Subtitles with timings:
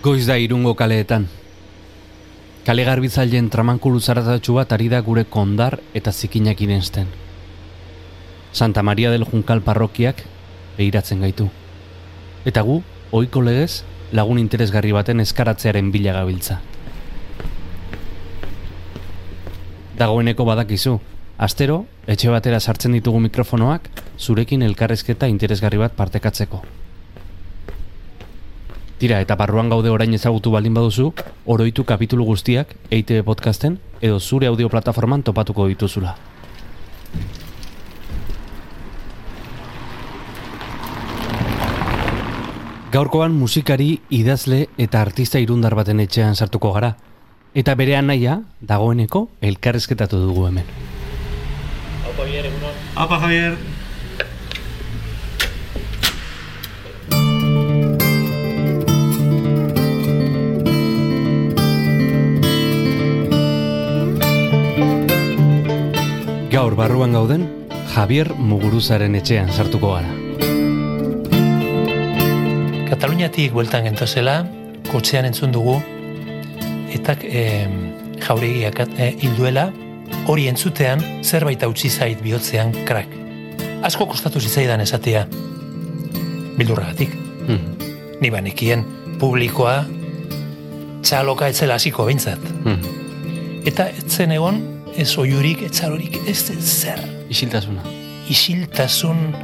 [0.00, 1.26] Goiz da irungo kaleetan.
[2.64, 7.10] Kale garbitzaileen tramankulu zaratatxu bat ari da gure kondar eta zikinak irensten.
[8.52, 10.24] Santa Maria del Junkal parrokiak
[10.78, 11.50] behiratzen gaitu.
[12.48, 12.78] Eta gu,
[13.12, 13.84] ohiko legez,
[14.16, 16.62] lagun interesgarri baten eskaratzearen bila gabiltza.
[20.00, 20.96] Dagoeneko badakizu,
[21.36, 26.64] astero, etxe batera sartzen ditugu mikrofonoak, zurekin elkarrezketa interesgarri bat partekatzeko.
[29.00, 31.06] Tira, eta barruan gaude orain ezagutu baldin baduzu,
[31.48, 36.18] oroitu kapitulu guztiak EITB podcasten edo zure audio plataforman topatuko dituzula.
[42.92, 46.96] Gaurkoan musikari, idazle eta artista irundar baten etxean sartuko gara.
[47.56, 50.68] Eta berean naia, dagoeneko, elkarrezketatu dugu hemen.
[52.04, 52.82] Aupa Javier, egunon.
[52.96, 53.56] Apa, Javier.
[66.50, 67.44] Gaur barruan gauden,
[67.92, 70.08] Javier Muguruzaren etxean sartuko gara.
[72.88, 74.40] Kataluniatik bueltan gentozela,
[74.88, 75.76] kotxean entzun dugu,
[76.90, 77.44] eta e,
[78.24, 79.68] jauregiak e, hilduela,
[80.26, 83.14] hori entzutean zerbait utzi zait bihotzean krak.
[83.86, 85.22] Asko kostatu zitzaidan esatea,
[86.58, 87.14] bildurragatik.
[87.46, 87.78] Hmm.
[88.18, 88.82] Ni banekien
[89.22, 89.84] publikoa
[91.06, 92.42] txaloka etzela hasiko behintzat.
[92.66, 92.82] Hmm.
[93.70, 94.60] Eta etzen egon,
[94.96, 95.80] ez oiurik, ez
[96.50, 97.00] ez zer.
[97.28, 97.82] Isiltasuna.
[98.28, 99.34] Isiltasun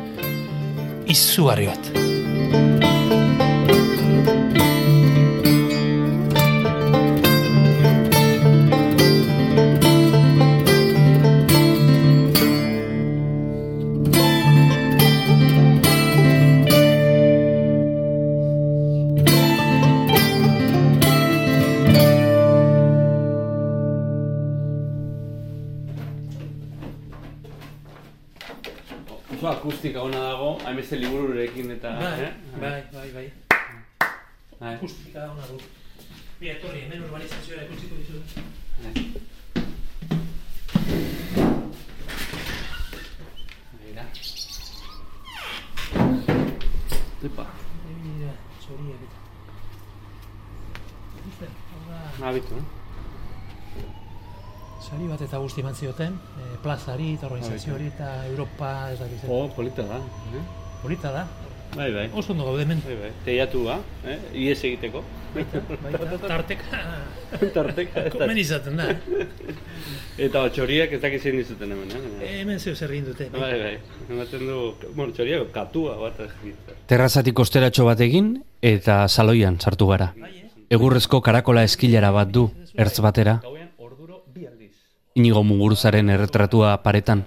[1.06, 2.95] izugarri bat.
[37.46, 38.18] Urbanizazioa ikutsiko dizu.
[43.82, 44.04] Mira.
[47.26, 47.44] Epa,
[48.02, 49.22] Mira, txoriak eta.
[51.20, 52.66] Ikusten, hau da, nabitu, eh?
[54.86, 59.22] sari bat eta guzti eman zioten, eh, plazari eta organizazioari eta Europa ez dakiz.
[59.28, 59.98] Oh, polita da,
[60.34, 60.42] eh?
[60.82, 61.26] Polita da,
[61.76, 62.10] Bai, bai.
[62.14, 62.82] oso ondo gaude hemen.
[62.86, 63.12] Bai, bai.
[63.24, 64.18] Teiatua, eh?
[64.34, 65.02] Ies egiteko.
[66.26, 66.80] Tarteka,
[67.54, 68.04] Tarteka.
[68.10, 68.86] komen izaten da.
[70.18, 72.40] Eta txoriak ez dakiz zein dizuten hemen, eh?
[72.40, 73.28] Hemen zeu zer dute.
[73.32, 73.74] Bai, bai.
[74.08, 76.20] Ematen du, bueno, txoriak katua bat.
[76.88, 80.12] Terrazatik osteratxo bat egin eta saloian sartu gara.
[80.70, 84.72] Egurrezko karakola eskilara bat du, ertz batera, Gauean, orduro bi aldiz.
[85.14, 87.26] inigo muguruzaren erretratua paretan.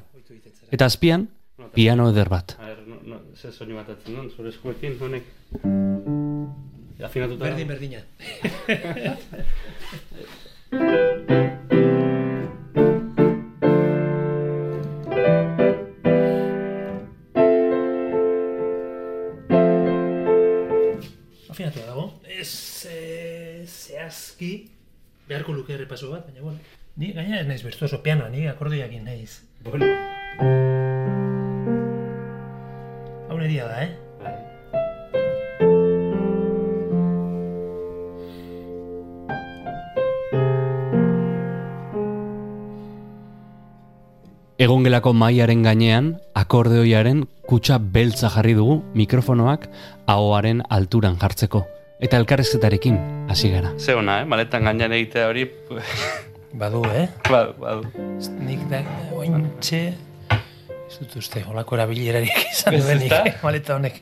[0.72, 1.30] Eta azpian,
[1.74, 2.58] piano eder bat.
[2.59, 5.24] A ver, no, no, ze soinu bat atzen duen, zure eskuekin, honek.
[7.04, 7.46] Afinatuta.
[7.46, 8.02] Berdin, berdina.
[21.50, 22.06] Afinatu dago.
[22.28, 24.52] Ez eh, zehazki
[25.30, 26.60] beharko luke errepaso bat, baina bueno.
[27.00, 29.40] Ni gaina ez naiz bertuoso pianoa, ni akordeoekin naiz.
[29.64, 29.88] Bueno.
[33.30, 34.09] Hau da, eh?
[44.69, 49.63] Egongelako maiaren gainean, akordeoiaren kutsa beltza jarri dugu mikrofonoak
[50.13, 51.63] ahoaren alturan jartzeko.
[51.97, 53.00] Eta elkarrezketarekin
[53.34, 53.72] hasi gara.
[53.81, 54.28] Ze ona, eh?
[54.30, 55.47] Maletan gainean egitea hori,
[56.62, 57.07] Badu, eh?
[57.34, 58.06] badu, badu.
[58.46, 58.84] Nik da,
[59.18, 59.81] ointxe...
[60.38, 63.41] Ez dut uste, holako erabilerarik izan duenik, ezta?
[63.41, 64.00] maleta honek.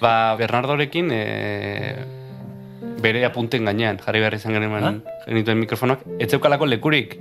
[0.00, 1.20] Ba, Bernardorekin, e,
[3.04, 7.18] bere apunten gainean, jarri behar izan genuen genituen mikrofonoak, ez zeukalako lekurik.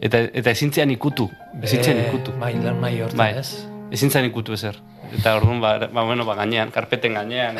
[0.00, 1.26] Eta, eta ezintzean ikutu,
[1.62, 2.32] ezintzean ikutu.
[2.38, 3.64] Bai, lan mai hortan, Bai, ez?
[3.94, 4.78] ezintzean ikutu ezer.
[5.10, 7.58] Eta orduan, ba, ba, bueno, ba, gainean, karpeten gainean.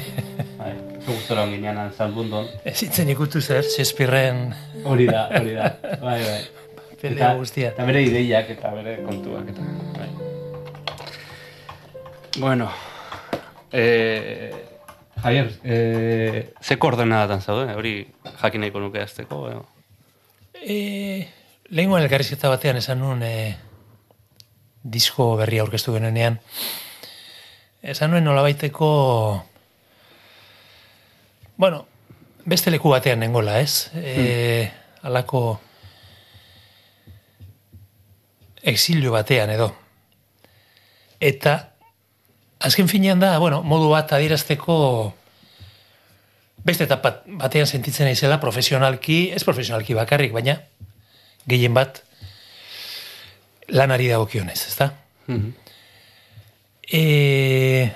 [0.60, 2.48] bai, oso gustora ginean salbundon.
[2.66, 4.48] Ez itzen ikutu zer, Shakespearean
[4.86, 5.70] Hori da, hori da.
[6.02, 6.40] Bai, bai.
[7.00, 7.70] pelea guztia.
[7.74, 9.62] Eta bere ideiak eta bere kontuak eta.
[9.96, 10.08] Bai.
[12.38, 12.70] Bueno,
[13.72, 14.50] eh,
[15.22, 17.74] Javier, eh, ze koordenadatan zaude?
[17.74, 17.94] Hori
[18.42, 19.40] jakin nahiko nuke azteko.
[19.50, 19.56] Eh?
[20.66, 20.76] E,
[21.70, 23.56] Lehengoan elkarrizketa batean esan nuen e,
[24.86, 26.38] disko berria aurkeztu genuenean.
[27.82, 28.88] Esan nuen nolabaiteko...
[31.56, 31.86] Bueno,
[32.44, 33.90] beste leku batean nengola, ez?
[33.98, 34.70] E,
[35.02, 35.42] alako
[38.62, 39.72] exilio batean edo.
[41.18, 41.56] Eta
[42.60, 44.76] azken finean da, bueno, modu bat adierazteko
[46.66, 50.60] beste etapa batean sentitzen naizela profesionalki, ez profesionalki bakarrik, baina
[51.46, 52.02] gehien bat
[53.68, 54.92] lanari dagokionez, ezta?
[55.26, 55.50] Mhm.
[56.86, 57.90] E,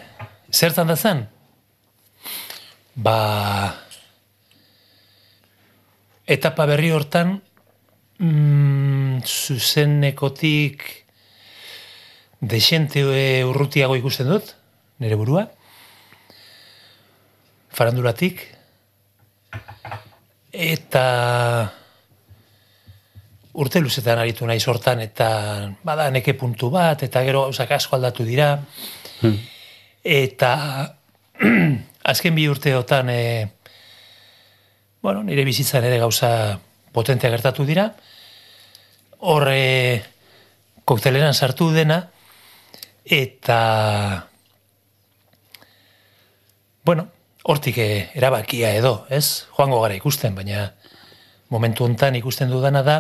[0.51, 1.29] zertan da zen?
[2.95, 3.75] Ba,
[6.27, 7.41] etapa berri hortan,
[8.19, 10.85] mm, zuzenekotik
[12.41, 13.05] desente
[13.47, 14.55] urrutiago ikusten dut,
[14.99, 15.47] nire burua,
[17.71, 18.43] faranduratik,
[20.51, 21.80] eta
[23.53, 25.29] urte luzetan aritu naiz hortan, eta
[25.85, 28.59] bada neke puntu bat, eta gero gauzak asko aldatu dira,
[29.21, 29.37] Hmm.
[30.03, 30.97] eta
[32.13, 33.51] azken bi urteotan e,
[35.03, 36.59] bueno, nire bizitzan ere gauza
[36.93, 37.91] potentea gertatu dira
[39.21, 40.03] horre
[40.89, 42.01] kokteleran sartu dena
[43.05, 43.61] eta
[46.85, 47.09] bueno,
[47.45, 49.45] hortik eh, erabakia edo, ez?
[49.53, 50.71] Joango gara ikusten, baina
[51.53, 52.97] momentu hontan ikusten dudana da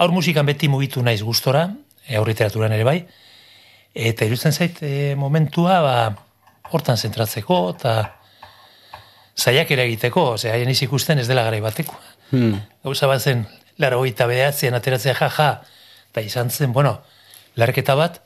[0.00, 1.66] aur musikan beti mugitu naiz gustora,
[2.16, 2.98] aur literaturan ere bai,
[3.94, 5.94] eta irusten zait e, momentua ba,
[6.72, 7.94] hortan zentratzeko eta
[9.36, 11.96] zaiak ere egiteko, ose, haien iz ikusten ez dela garai bateko.
[12.30, 12.58] Hmm.
[12.84, 13.44] Gauza bat zen,
[13.80, 15.50] laro goita behatzen ateratzea jaja,
[16.10, 16.98] eta izan zen, bueno,
[17.60, 18.20] larketa bat,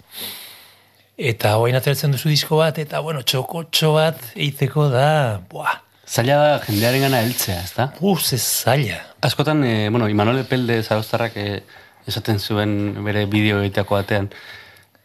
[1.19, 5.09] eta hoain ateratzen duzu disko bat, eta, bueno, txokotxo bat egiteko da,
[5.50, 7.87] buah, Zaila da jendearen gana heltzea, ez da?
[8.05, 8.99] uf, ze zaila.
[9.25, 11.62] Askotan, e, bueno, Imanol Epelde zarauztarrak e,
[12.05, 12.75] esaten zuen
[13.06, 14.29] bere bideo egiteako batean,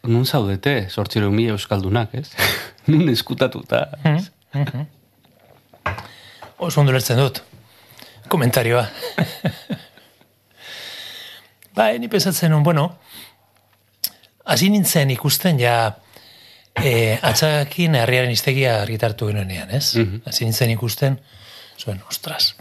[0.04, 2.28] nun zaudete, sortxero mila euskaldunak, ez?
[2.92, 3.86] nun eskutatuta.
[4.04, 4.84] Mhm.
[6.60, 7.40] Oso ondo lertzen dut.
[8.28, 8.84] Komentarioa.
[11.80, 12.90] ba, ni pensatzen nun, bueno,
[14.44, 15.76] hasi nintzen ikusten ja
[16.76, 19.94] e, atxakin herriaren iztegia argitartu genuenean, ez?
[19.96, 20.26] Mhm.
[20.28, 21.22] Hasi nintzen ikusten,
[21.80, 22.52] zuen, ostras,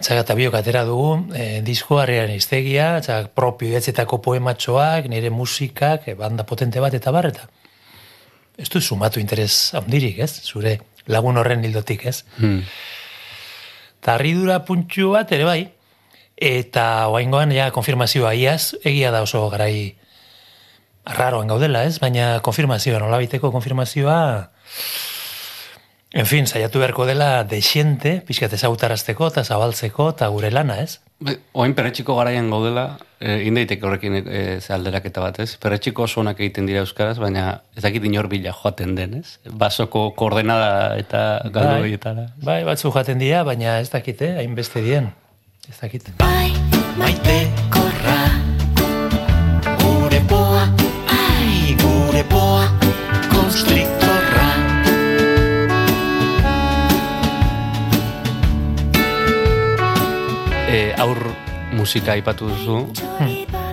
[0.00, 6.06] Atxaga eta biok atera dugu, e, disko harriaren iztegia, atxaga propio idatzetako poematxoak, nire musikak,
[6.08, 7.44] e, banda potente bat eta bar, eta
[8.56, 10.30] ez du sumatu interes handirik, ez?
[10.40, 10.78] Zure
[11.12, 12.22] lagun horren hildotik, ez?
[12.38, 12.62] Hmm.
[14.00, 15.60] Eta harridura puntxu bat ere bai,
[16.40, 19.98] eta oaingoan ja konfirmazioa iaz, egia da oso garai
[21.04, 21.98] arraroan gaudela, ez?
[22.00, 24.20] Baina konfirmazioa, nolabiteko konfirmazioa,
[26.12, 30.98] en fin, saiatu beharko dela desiente, pixkat ezagutarazteko eta zabaltzeko eta gure lana, ez?
[31.20, 35.54] Be, Oain perretxiko garaian gaudela, e, indaiteke horrekin e, ze alderaketa bat, ez?
[35.62, 39.38] Perretxiko oso onak egiten dira euskaraz, baina ez dakit inor bila joaten den, ez?
[39.44, 41.80] Basoko koordenada eta galdu Bai.
[41.84, 42.26] horietara.
[42.42, 44.34] Bai, batzu jaten dira, baina ez dakit, eh?
[44.42, 45.12] hainbeste dien.
[45.68, 46.10] Ez dakit.
[46.18, 46.50] Bai,
[46.98, 47.36] maite
[47.70, 48.18] korra
[49.84, 50.66] Gure poa,
[51.14, 52.66] ai, gure poa
[53.30, 53.99] Konstriktorra
[61.00, 61.18] aur
[61.72, 62.80] musika aipatu duzu,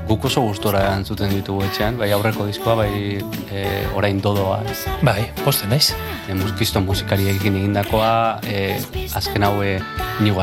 [0.08, 3.64] guk oso gustora entzuten ditugu etxean, bai aurreko diskoa, bai e,
[3.98, 4.80] orain dodoa, ez?
[5.04, 5.92] Bai, posten naiz.
[6.28, 8.78] e, muskizton musikariekin egindakoa, e,
[9.18, 9.78] azken haue
[10.22, 10.40] nigo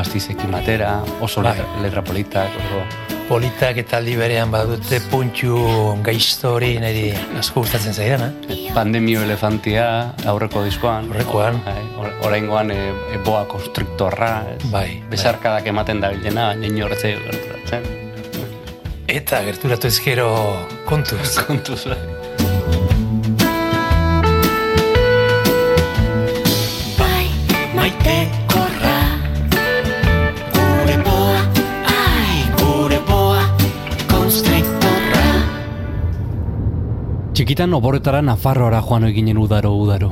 [0.51, 1.57] batera, oso Bai.
[1.57, 3.04] letra, letra politak, oso...
[3.25, 5.55] Politak eta aldi berean badute puntxu
[6.05, 7.07] gaizto hori niri
[7.39, 8.27] asko gustatzen zaidana.
[8.75, 9.85] Pandemio elefantia
[10.29, 11.09] aurreko diskoan.
[11.09, 11.57] Aurrekoan.
[11.65, 12.77] Bai, or- oraingoan e,
[13.15, 14.29] e, boa konstriktorra.
[14.53, 14.69] ez?
[14.69, 17.89] Bai, Besarkadak ematen da bilena, baina inortze gerturatzen.
[19.07, 20.29] Eta gerturatu ezkero
[20.85, 21.39] kontuz.
[21.49, 21.99] Kontuz, bai.
[27.01, 27.27] Bai,
[27.73, 28.44] maite
[37.45, 40.07] Txikitan oboretara Nafarroara joan ohi ginen udaro udaro.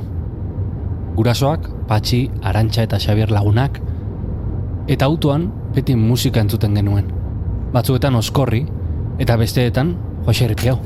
[1.17, 3.79] Gurasoak, Patxi, Arantxa eta Xabier lagunak,
[4.85, 7.07] eta autoan beti musika entzuten genuen.
[7.73, 8.59] Batzuetan oskorri,
[9.17, 9.95] eta besteetan
[10.27, 10.77] Jose Ripiau.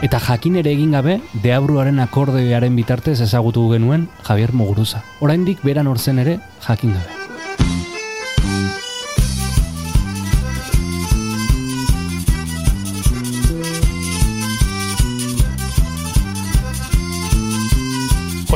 [0.00, 5.04] Eta jakin ere egin gabe, deabruaren akordearen bitartez ezagutu genuen Javier Muguruza.
[5.20, 7.25] Oraindik beran orzen ere jakin gabe.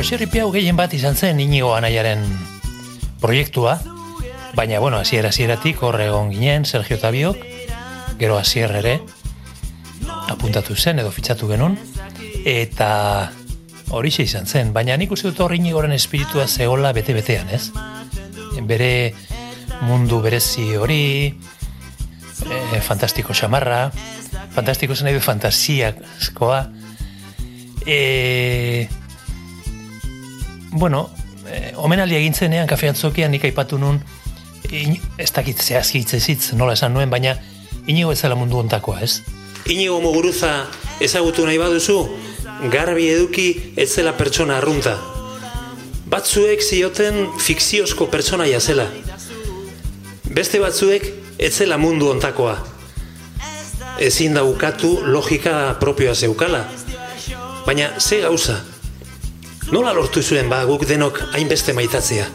[0.01, 2.23] Jose Ripiau gehien bat izan zen inigo anaiaren
[3.21, 3.75] proiektua,
[4.57, 7.43] baina, bueno, hasiera hasieratik hor egon ginen, Sergio Tabiok,
[8.17, 8.95] gero hasier ere,
[10.33, 11.75] apuntatu zen edo fitxatu genuen,
[12.49, 12.87] eta
[13.93, 17.69] horixe izan zen, baina nik uste dut horri inigoren espiritua zegoela bete-betean, ez?
[18.71, 19.13] Bere
[19.85, 21.03] mundu berezi hori,
[22.49, 23.83] e, fantastiko xamarra,
[24.57, 26.63] fantastiko zen du fantasiakoa,
[27.85, 28.89] e,
[30.71, 31.09] bueno,
[31.47, 34.01] e, omenaldi egin zenean kafean zokian nik aipatu nun,
[34.71, 37.35] in, ez dakit zehazki hitzezitz, nola esan nuen, baina
[37.87, 39.21] inigo ez mundu ontakoa, ez?
[39.65, 40.67] Inigo Muguruza
[40.99, 41.97] ezagutu nahi baduzu,
[42.71, 44.97] garbi eduki ez zela pertsona arrunta.
[46.11, 48.87] Batzuek zioten fikziozko pertsonaia zela.
[50.31, 51.07] Beste batzuek
[51.39, 52.57] ez zela mundu ontakoa.
[53.99, 56.65] Ezin da ukatu logika propioa zeukala.
[57.65, 58.70] Baina ze gauza?
[59.69, 62.25] Nola lortu zuen ba guk denok hainbeste maitatzea?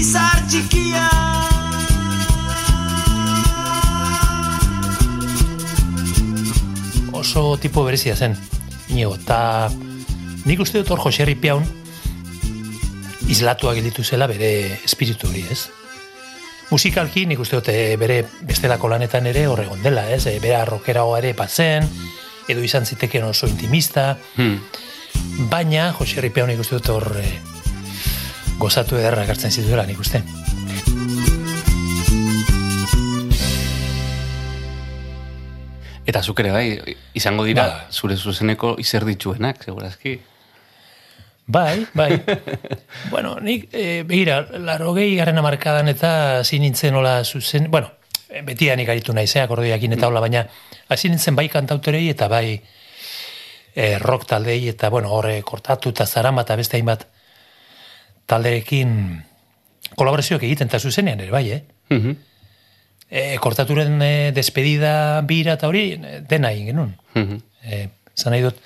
[0.00, 1.04] Izar txikia
[7.12, 8.36] oso tipo berezia zen,
[8.88, 9.68] inigo, eta
[10.48, 11.66] nik uste dut hor Jose Ripiaun
[13.30, 15.68] islatuak gelditu zela bere espiritu hori, ez?
[16.70, 20.24] Musikalki nik uste dut eh, bere bestelako lanetan ere horregon dela, ez?
[20.26, 21.86] E, bere arrokeragoa ere patzen,
[22.48, 24.58] edo izan ziteken oso intimista, Hmm.
[25.50, 27.38] Baina Jose Ripiaun nik uste dut hor eh,
[28.60, 30.22] gozatu ederrak hartzen zituela nik uste.
[36.10, 37.86] Eta zuk ere bai, izango dira Ba.
[37.92, 40.16] zure zuzeneko izer dituenak, segurazki.
[41.46, 42.10] Bai, bai.
[43.12, 47.92] bueno, nik, e, begira, laro gehi garen amarkadan eta hasi nintzen hola zuzen, bueno,
[48.28, 50.46] eh, beti nik aritu nahi zeak eta hola, baina
[50.88, 52.60] hasi nintzen bai kantautorei eta bai
[53.74, 57.06] e, rock taldei eta, bueno, horre kortatu eta zarama eta beste hainbat
[58.30, 59.22] talderekin
[59.96, 61.62] kolaborazioak egiten eta zuzenean ere, bai, eh?
[61.90, 62.16] Mhm.
[63.10, 65.96] E, kortaturen e, despedida bira eta hori
[66.28, 66.92] dena egin genuen.
[67.14, 67.40] Mhm.
[67.64, 68.60] E, zan nahi dut,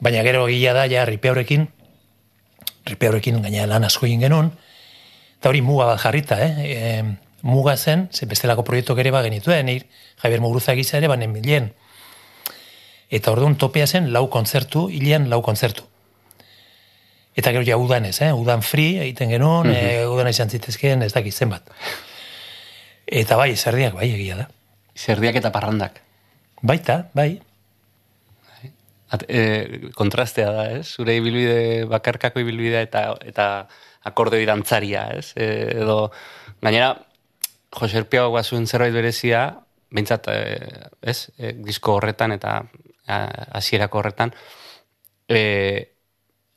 [0.00, 1.68] baina gero gila da, ja, ripeurekin,
[2.84, 4.52] ripeurekin gaina lan asko egin genuen,
[5.38, 6.52] eta hori muga bat jarrita, eh?
[6.74, 7.04] E,
[7.44, 9.86] muga zen, ze bestelako proiektu ere ba genituen, ir,
[10.22, 11.72] Javier Muguruza gisa ere, banen bilen.
[13.14, 15.86] Eta orduan topea zen lau kontzertu, hilean lau kontzertu.
[17.34, 18.32] Eta gero ja udan ez, eh?
[18.34, 21.70] udan free egiten genuen, mm udan izan zitezkeen ez dakit zenbat.
[23.06, 24.46] Eta bai, zerdiak bai egia da.
[24.94, 25.98] Zerdiak eta parrandak.
[26.62, 27.40] Baita, bai,
[29.14, 30.86] At, e, kontrastea da, ez?
[30.96, 33.44] Zure ibilbide, bakarkako ibilbidea eta eta
[34.10, 35.28] akordeo dantzaria, ez?
[35.36, 35.46] E,
[35.84, 35.98] edo,
[36.64, 36.94] gainera,
[37.74, 39.44] Jose Erpiago guazuen zerbait berezia,
[39.94, 41.18] bintzat, e, ez?
[41.38, 42.56] E, disko horretan eta
[43.06, 44.32] hasierako horretan,
[45.28, 45.40] e,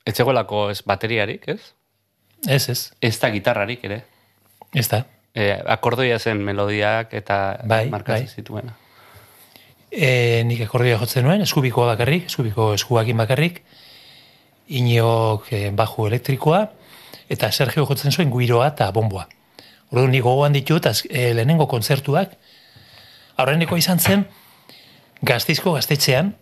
[0.04, 1.60] ez zegoelako ez bateriarik, ez?
[2.46, 4.04] ez ez, Ez da gitarrarik ere.
[4.74, 5.04] ez da.
[5.34, 8.34] E, akordoia zen melodiak eta Bai, markatzen bai.
[8.34, 8.76] zituena.
[9.90, 13.62] E, nik akordioa jotzen nuen, eskubikoa bakarrik, eskubiko eskuakin bakarrik,
[14.68, 16.62] iniok e, baju elektrikoa,
[17.28, 19.26] eta Sergio jotzen zuen guiroa eta bomboa.
[19.90, 22.34] Orduan nik gogoan ditut, az, e, lehenengo kontzertuak,
[23.40, 24.26] aurreneko izan zen,
[25.22, 26.32] gazteizko gaztetxean,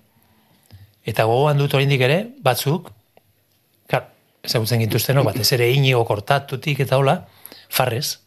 [1.06, 2.90] eta gogoan dut oraindik ere, batzuk,
[3.90, 4.10] kar,
[4.44, 7.20] ezagutzen gintuztenok, batez ere inigo kortatutik eta hola,
[7.70, 8.18] farrez.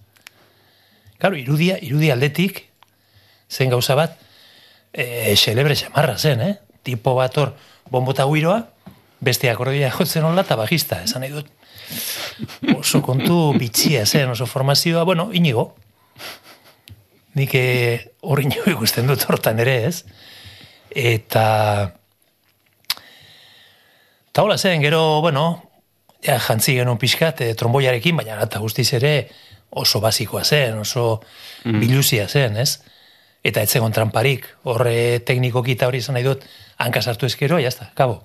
[1.19, 2.63] Claro, irudia, irudia aldetik,
[3.51, 4.17] zen gauza bat,
[4.93, 6.55] e, xelebre xamarra zen, eh?
[6.83, 7.53] Tipo bat hor,
[7.91, 8.61] bombota guiroa,
[9.19, 11.49] beste akordia jotzen hola eta bajista, esan nahi dut.
[12.77, 15.73] Oso kontu bitxia zen, oso formazioa, bueno, inigo.
[17.35, 20.05] Nik eh, hor inigo ikusten dut hortan ere, ez?
[20.91, 21.95] Eta...
[24.29, 25.69] Eta hola zen, gero, bueno,
[26.23, 29.13] ja, jantzi genuen pixkat, e, tromboiarekin, baina eta guztiz ere
[29.69, 31.21] oso basikoa zen, oso
[31.63, 32.81] biluzia zen, ez?
[33.43, 36.43] Eta ez zegoen tramparik, horre teknikoki eta hori izan nahi dut,
[36.77, 38.21] hanka sartu ezkero, jazta, kabo.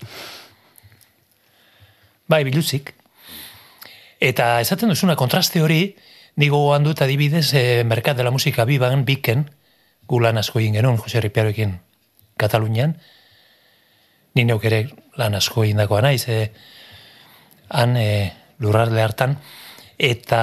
[2.28, 2.94] Bai, biluzik.
[4.20, 5.96] Eta esaten duzuna kontraste hori,
[6.40, 9.48] nigo gogoan dut adibidez, e, Merkat de la Musika biban, biken,
[10.08, 11.78] gulan asko egin genuen, Jose Ripiaroekin,
[12.36, 12.96] Katalunian,
[14.34, 14.88] ni neuk ere
[15.18, 16.50] lan asko egindakoa naiz, e,
[17.70, 19.36] han e, lurralde hartan,
[19.98, 20.40] eta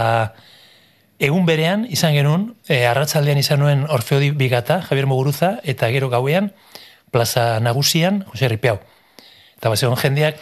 [1.22, 6.54] egun berean izan genuen, e, arratzaldean izan nuen Orfeo Bigata, Javier Muguruza, eta gero gauean,
[7.12, 8.80] plaza nagusian, Jose Ripiau.
[9.60, 10.40] Eta bazegon jendeak,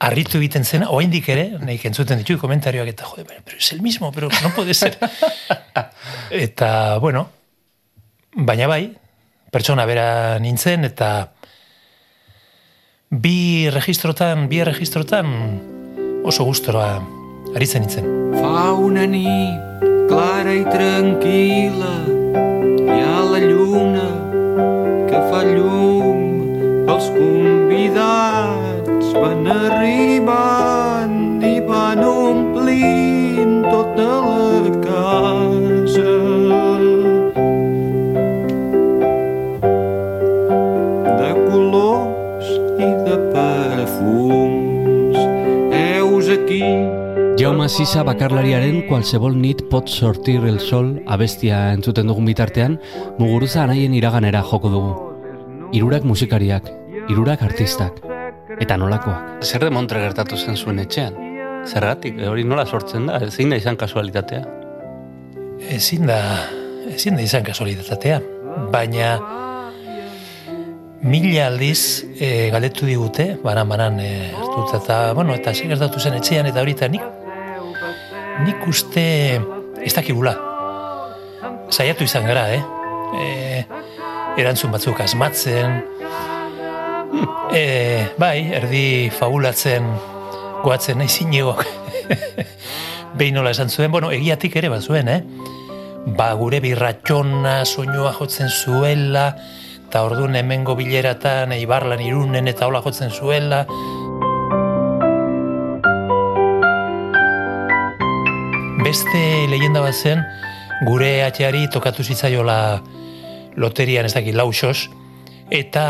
[0.00, 4.10] harritu egiten zena, oaindik ere, nahi entzuten ditu komentarioak, eta jode, pero es el mismo,
[4.12, 4.98] pero no puede ser.
[6.30, 7.28] eta, bueno,
[8.32, 8.96] baina bai,
[9.50, 11.10] pertsona bera nintzen, eta
[13.10, 15.26] bi registrotan, bi registrotan
[16.24, 17.00] oso gustora
[17.54, 18.06] aritzen nintzen.
[18.38, 21.94] Fa una nit clara i tranquil·la
[22.86, 24.08] hi ha la lluna
[25.10, 26.26] que fa llum
[26.86, 30.69] pels convidats van arribant
[47.70, 52.80] Sisa bakarlariaren qualsevol nit pot sortir el sol abestia entzuten dugun bitartean,
[53.20, 54.90] muguruza anaien iraganera joko dugu.
[55.70, 56.66] Hirurak musikariak,
[57.06, 58.00] hirurak artistak,
[58.58, 59.44] eta nolakoak.
[59.46, 61.14] Zer de Montre gertatu zen zuen etxean?
[61.62, 63.20] Zergatik, hori nola sortzen da?
[63.28, 64.42] Ezin da izan kasualitatea.
[65.78, 66.18] Ezin da,
[66.90, 68.18] ezin da izan kasualitatea,
[68.74, 69.14] baina
[71.06, 76.50] mila aldiz e, galdetu digute, banan-banan e, hartuta eta, bueno, eta zer gertatu zen etxean,
[76.50, 77.19] eta horita nik,
[78.44, 79.06] nik uste
[79.82, 80.34] ez dakigula.
[81.70, 82.62] Saiatu izan gara, eh?
[83.14, 83.26] E,
[84.40, 85.80] erantzun batzuk asmatzen,
[87.52, 87.64] e,
[88.18, 89.86] bai, erdi fabulatzen,
[90.64, 91.64] goatzen nahi zinegok.
[93.18, 95.20] Behin nola esan zuen, bueno, egiatik ere bat zuen, eh?
[96.16, 99.30] Ba, gure birratxona soinua jotzen zuela,
[99.90, 103.64] eta orduan hemengo bileratan, eibarlan irunen eta hola jotzen zuela.
[108.80, 110.22] Beste leyenda bat zen,
[110.86, 112.80] gure atxeari tokatu zitzaiola
[113.60, 114.88] loterian ez dakit lausos,
[115.52, 115.82] eta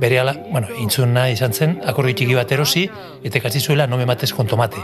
[0.00, 2.86] bere ala, bueno, intzuna izan zen, akordi txiki bat erosi,
[3.22, 4.80] eta ikasi zuela no me mates con tomate.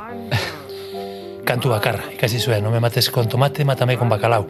[1.49, 4.45] Kantu bakarra, ikasi zuen, no me mates con tomate, matame con bakalau.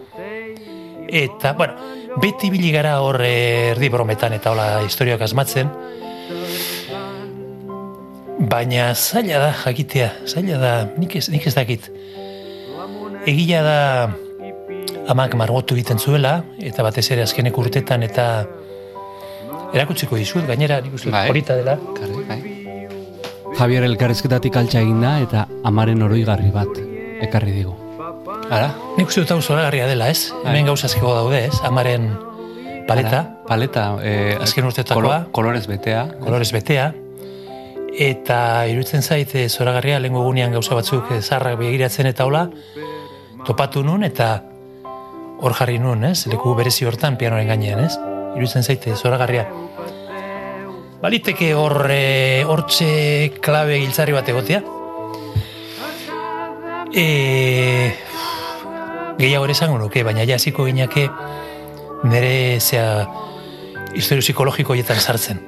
[1.06, 1.78] Eta, bueno,
[2.18, 5.70] beti bili gara hor eh, erdi brometan eta hola historioak asmatzen,
[8.50, 11.86] baina zaila da jakitea, zaila da, nik ez, nik ez dakit.
[13.28, 13.80] Egia da
[15.10, 18.46] amak margotu egiten zuela, eta batez ere azkenek urtetan eta
[19.74, 21.28] erakutsiko dizut, gainera nik uste Bai.
[21.30, 21.76] horita dela.
[21.98, 22.40] Karri, bai.
[23.58, 26.70] Javier elkarrizketatik altxa eginda eta amaren oroigarri bat
[27.26, 27.74] ekarri digu.
[28.50, 28.70] Ara?
[28.96, 30.30] Nik uste dut hau zoragarria dela, ez?
[30.44, 31.58] Hemen gauza asko daude, ez?
[31.66, 32.08] Amaren
[32.88, 33.84] paleta, Ara, paleta.
[34.02, 35.26] Eh, Azken urtetakoa.
[35.32, 36.06] kolorez betea.
[36.24, 36.92] kolorez betea,
[37.98, 42.48] eta iruditzen zait eh, zoragarria lehengo gunean gauza batzuk eh, zarrak begiratzen eta hola,
[43.46, 44.30] topatu nun eta
[45.40, 46.26] hor jarri nun, ez?
[46.28, 47.94] Leku berezi hortan pianoren gainean, ez?
[48.36, 49.46] Iruditzen zait eh, zoragarria.
[51.00, 54.60] Baliteke hor eh, hortxe klabe giltzarri bat egotea.
[56.90, 57.04] E,
[59.20, 61.06] gehiago ere esango nuke, baina ja hasiko ginake
[62.10, 63.06] nire zea
[63.94, 65.40] historio psikologiko hietan sartzen.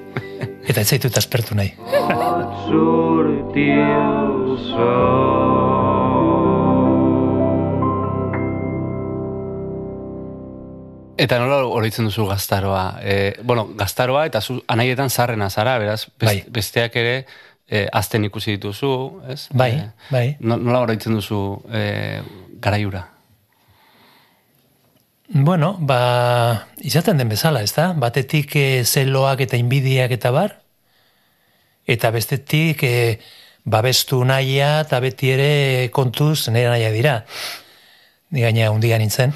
[0.63, 1.75] Eta ez zaitut aspertu nahi.
[11.21, 12.85] Eta nola oroitzen duzu gaztaroa?
[13.05, 16.45] E, bueno, gaztaroa eta zu anaietan zarrena zara, beraz, best, Bai.
[16.49, 17.15] besteak ere
[17.69, 18.93] e, azten ikusi dituzu,
[19.29, 19.49] ez?
[19.53, 20.27] Bai, E, bai.
[20.41, 22.21] no- nola oroitzen duzu e,
[22.61, 23.09] garaiura?
[25.35, 27.93] Bueno, ba, izaten den bezala, ez da?
[27.97, 30.59] Batetik e, zeloak eta inbidiak eta bar,
[31.89, 33.21] eta bestetik e,
[33.65, 37.25] babestu nahia eta beti ere kontuz nire nahia dira.
[38.33, 39.33] Gaina undia nintzen.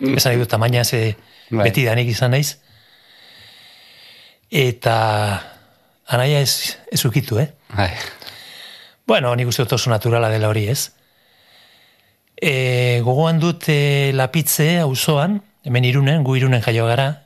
[0.00, 1.16] Esan nahi dut tamaina ze
[1.50, 1.68] Bai.
[1.68, 2.58] beti danik izan naiz.
[4.50, 4.96] Eta
[6.06, 7.50] anaia ez, ez ukitu, eh?
[7.74, 7.90] Bai.
[9.06, 10.92] Bueno, nik uste oso naturala dela hori, ez?
[12.36, 17.22] E, gogoan dut e, lapitze auzoan, hemen irunen, gu irunen jaio gara,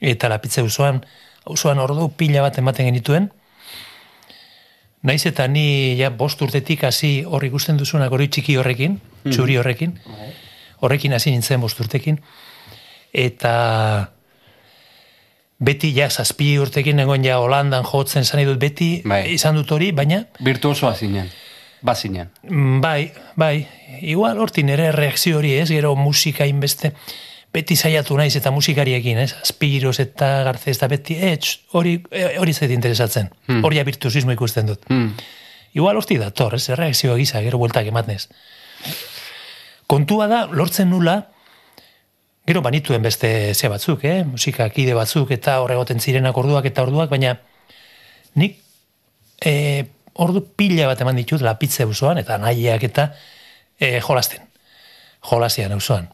[0.00, 1.04] eta lapitze auzoan,
[1.44, 3.30] auzoan ordu pila bat ematen genituen,
[5.02, 9.96] Naiz eta ni ja bost urtetik hasi hor ikusten duzunak hori txiki horrekin, txuri horrekin,
[10.82, 12.18] horrekin hasi nintzen bost urtekin,
[13.14, 13.54] eta
[15.62, 19.24] beti ja zazpi urtekin egon ja Holandan jotzen zan dut beti Bai.
[19.34, 21.30] izan dut hori, baina Virtuosoa zinen.
[21.82, 22.30] Bazinen.
[22.46, 23.66] Mm, Bai, bai,
[24.06, 26.92] igual hortin ere reakzio hori ez, gero musika inbeste,
[27.52, 32.36] beti saiatu naiz eta musikariekin, ez, Aspiros eta Garcez eta beti, eh, tx, hori, eh,
[32.38, 34.86] hori zait interesatzen, hori ja virtuosismo ikusten dut.
[34.88, 35.10] Hmm.
[35.74, 38.28] Igual horti dator, ez, reakzio gisa, gero bueltak ematnez.
[39.92, 41.18] Kontua da, lortzen nula,
[42.48, 44.22] gero banituen beste ze batzuk, eh?
[44.24, 47.34] musika kide batzuk eta horregoten zirenak orduak eta orduak, baina
[48.40, 48.54] nik
[49.44, 49.52] e,
[50.24, 53.04] ordu pila bat eman ditut lapitze auzoan eta nahiak eta
[53.76, 54.46] e, jolasten.
[55.28, 56.08] Jolasian auzoan.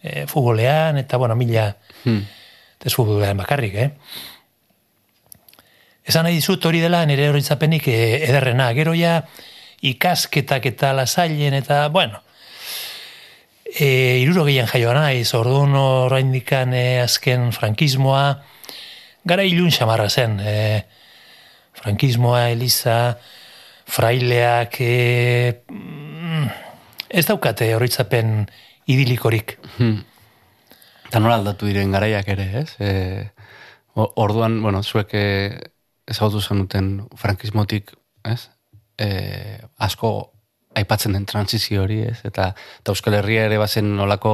[0.00, 2.22] E, futbolean eta, bueno, mila, Hmm.
[2.80, 3.90] ez futbolean bakarrik, eh?
[6.08, 7.98] Esan nahi dizut hori dela nire horitzapenik e,
[8.30, 8.70] ederrena.
[8.72, 9.18] Gero ja
[9.84, 12.22] ikasketak eta lasailen eta, bueno,
[13.68, 18.40] e, iruro gehien jaioa naiz, orduan oraindikan e, azken frankismoa,
[19.28, 20.38] gara ilun xamarra zen.
[20.40, 20.54] E,
[21.78, 23.18] frankismoa, Eliza,
[23.88, 25.62] fraileak, e,
[27.08, 28.48] ez daukate horitzapen
[28.88, 29.58] idilikorik.
[31.08, 32.70] Eta nola aldatu diren garaiak ere, ez?
[32.80, 33.28] E,
[33.94, 35.14] orduan, bueno, zuek
[36.08, 37.92] ezagutu zenuten frankismotik,
[38.24, 38.48] ez?
[38.98, 39.08] E,
[39.78, 40.37] asko
[40.78, 42.18] aipatzen den transizio hori, ez?
[42.28, 44.32] Eta, eta Euskal Herria ere bazen nolako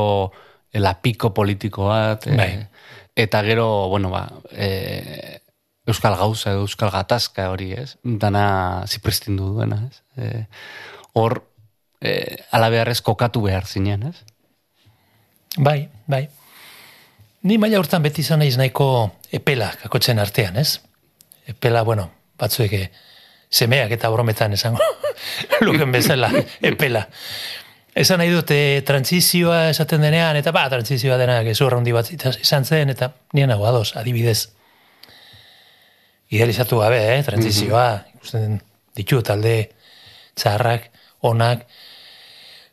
[0.72, 2.28] e, lapiko politiko bat.
[2.28, 2.52] E, Bai.
[3.16, 5.40] Eta gero, bueno, ba, e,
[5.86, 7.96] Euskal Gauza Euskal Gatazka hori, ez?
[8.02, 10.00] Dana zipristindu duena, ez?
[10.16, 10.46] E,
[11.14, 11.42] hor,
[12.00, 12.14] e,
[12.52, 14.16] ala beharrez kokatu behar zinen, ez?
[15.56, 16.26] Bai, bai.
[17.44, 18.86] Ni maila hortan beti izan naiz nahiko
[19.36, 20.80] epela kakotzen artean, ez?
[21.46, 22.08] Epela, bueno,
[22.40, 22.86] batzuek eh,
[23.50, 24.82] semeak eta brometan esango
[25.66, 26.30] luken bezala,
[26.62, 27.06] epela.
[27.94, 32.90] Esan nahi dute transizioa esaten denean, eta ba, transizioa denak ez handi bat izan zen,
[32.90, 34.48] eta nien nago ados, adibidez.
[36.34, 38.58] Idealizatu gabe, eh, transizioa, ikusten
[38.96, 39.70] ditu talde
[40.34, 40.90] txarrak,
[41.22, 41.68] onak,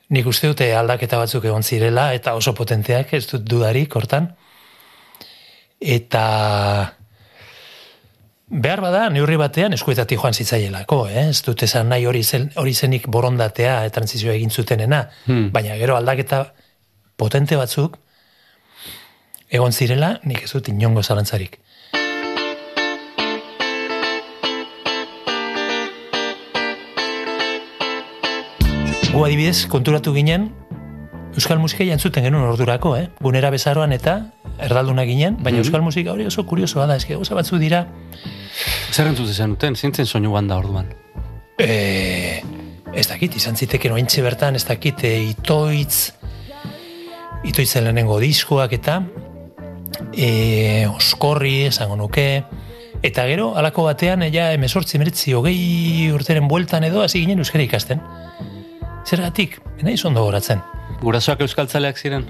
[0.10, 4.32] nik uste dute aldaketa batzuk egon zirela, eta oso potenteak, ez dut dudarik, hortan.
[5.80, 6.26] Eta
[8.52, 11.30] behar bada, neurri batean eskuetatik joan zitzaielako, eh?
[11.32, 15.06] ez dut esan nahi hori, zen, hori zenik borondatea e, transizioa egin zutenena,
[15.56, 16.44] baina gero aldaketa
[17.16, 17.98] potente batzuk
[19.52, 21.60] egon zirela, nik ez dut inongo zalantzarik.
[29.12, 30.50] Gu adibidez, konturatu ginen,
[31.32, 33.08] Euskal musika jantzuten genuen ordurako, eh?
[33.24, 34.18] Gunera bezaroan eta
[34.60, 37.86] erdalduna ginen, baina Euskal musika hori oso kuriosoa da, eske gauza batzu dira,
[38.92, 40.88] Zer entzute zenuten, zintzen soinu da orduan.
[41.58, 42.42] e,
[42.94, 46.12] ez dakit, izan ziteken ointxe bertan, ez dakit, e, itoitz,
[47.44, 49.02] itoitzen lehenengo diskoak eta
[50.14, 52.44] e, oskorri, esango nuke,
[53.02, 58.04] eta gero, alako batean, ja, emesortzi, meretzi, hogei urteren bueltan edo, hasi ginen euskara ikasten.
[59.08, 60.62] Zergatik, nahi ondo goratzen.
[61.02, 62.28] Gurasoak euskaltzaleak ziren?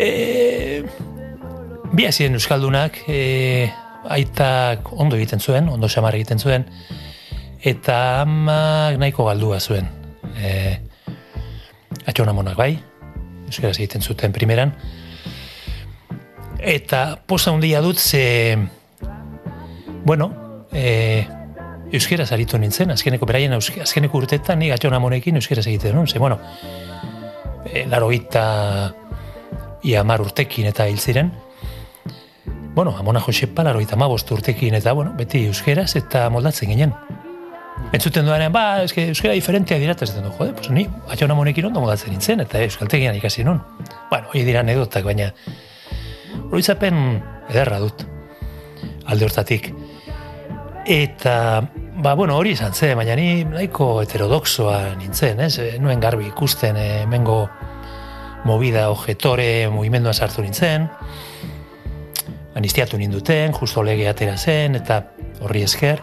[0.00, 0.82] E,
[1.92, 3.68] bi ziren euskaldunak, e,
[4.08, 6.66] aitak ondo egiten zuen, ondo xamar egiten zuen,
[7.60, 9.88] eta amak nahiko galdua zuen.
[10.40, 10.50] E,
[12.06, 12.76] atxona monak bai,
[13.46, 14.72] euskaraz egiten zuten primeran.
[16.58, 18.56] Eta posa handia dut ze,
[20.04, 20.30] bueno,
[20.72, 21.26] e,
[21.92, 26.40] euskeraz aritu nintzen, azkeneko beraien azkeneko urteetan ni atxona monekin euskeraz egiten nuen, ze, bueno,
[27.76, 28.46] e, laro gita
[29.86, 31.32] ia mar urtekin eta hil ziren.
[32.76, 36.92] Bueno, Amona Josepa laro gita mabost urtekin eta, bueno, beti euskeraz eta moldatzen ginen.
[37.92, 41.80] Entzuten dudanean, ba, eske euskera diferentea dira, eta du, jode, pues ni, atxona monekin ondo
[41.80, 43.60] moldatzen nintzen, eta euskaltegian ikasi nun.
[44.10, 45.30] Bueno, hori dira anedotak, baina
[46.50, 48.04] horizapen ederra dut,
[49.06, 49.70] alde hortatik.
[50.86, 51.36] Eta,
[52.02, 55.54] ba, bueno, hori izan zen, baina ni nahiko heterodoxoa nintzen, ez?
[55.62, 57.44] E, Nuen garbi ikusten, e, hemengo
[58.46, 60.86] movida ojetore mugimenduan sartu nintzen,
[62.56, 65.02] anistiatu ninduten, justo lege atera zen, eta
[65.44, 66.00] horri esker.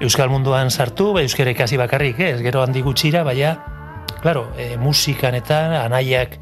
[0.00, 2.38] Euskal munduan sartu, ba, euskara ikasi bakarrik, ez?
[2.46, 3.56] Gero handi gutxira, baina,
[4.22, 6.38] claro, e, musikan eta anaiak,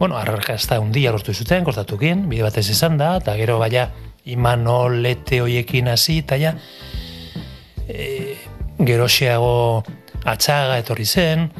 [0.00, 3.90] bueno, arrakasta hundia lortu zuten, kortatukin, bide batez esan da, eta gero, baina,
[4.24, 6.56] imanolete hoiekin hasi, eta ja,
[7.86, 8.34] e,
[8.80, 9.84] geroxeago
[10.24, 11.50] atxaga etorri zen,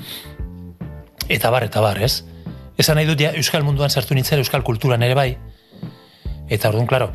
[1.29, 2.25] eta bar, eta bar, ez?
[2.79, 5.37] Esan nahi dut, ja, euskal munduan sartu nintzen, euskal kulturan ere bai,
[6.49, 7.13] eta orduan, klaro,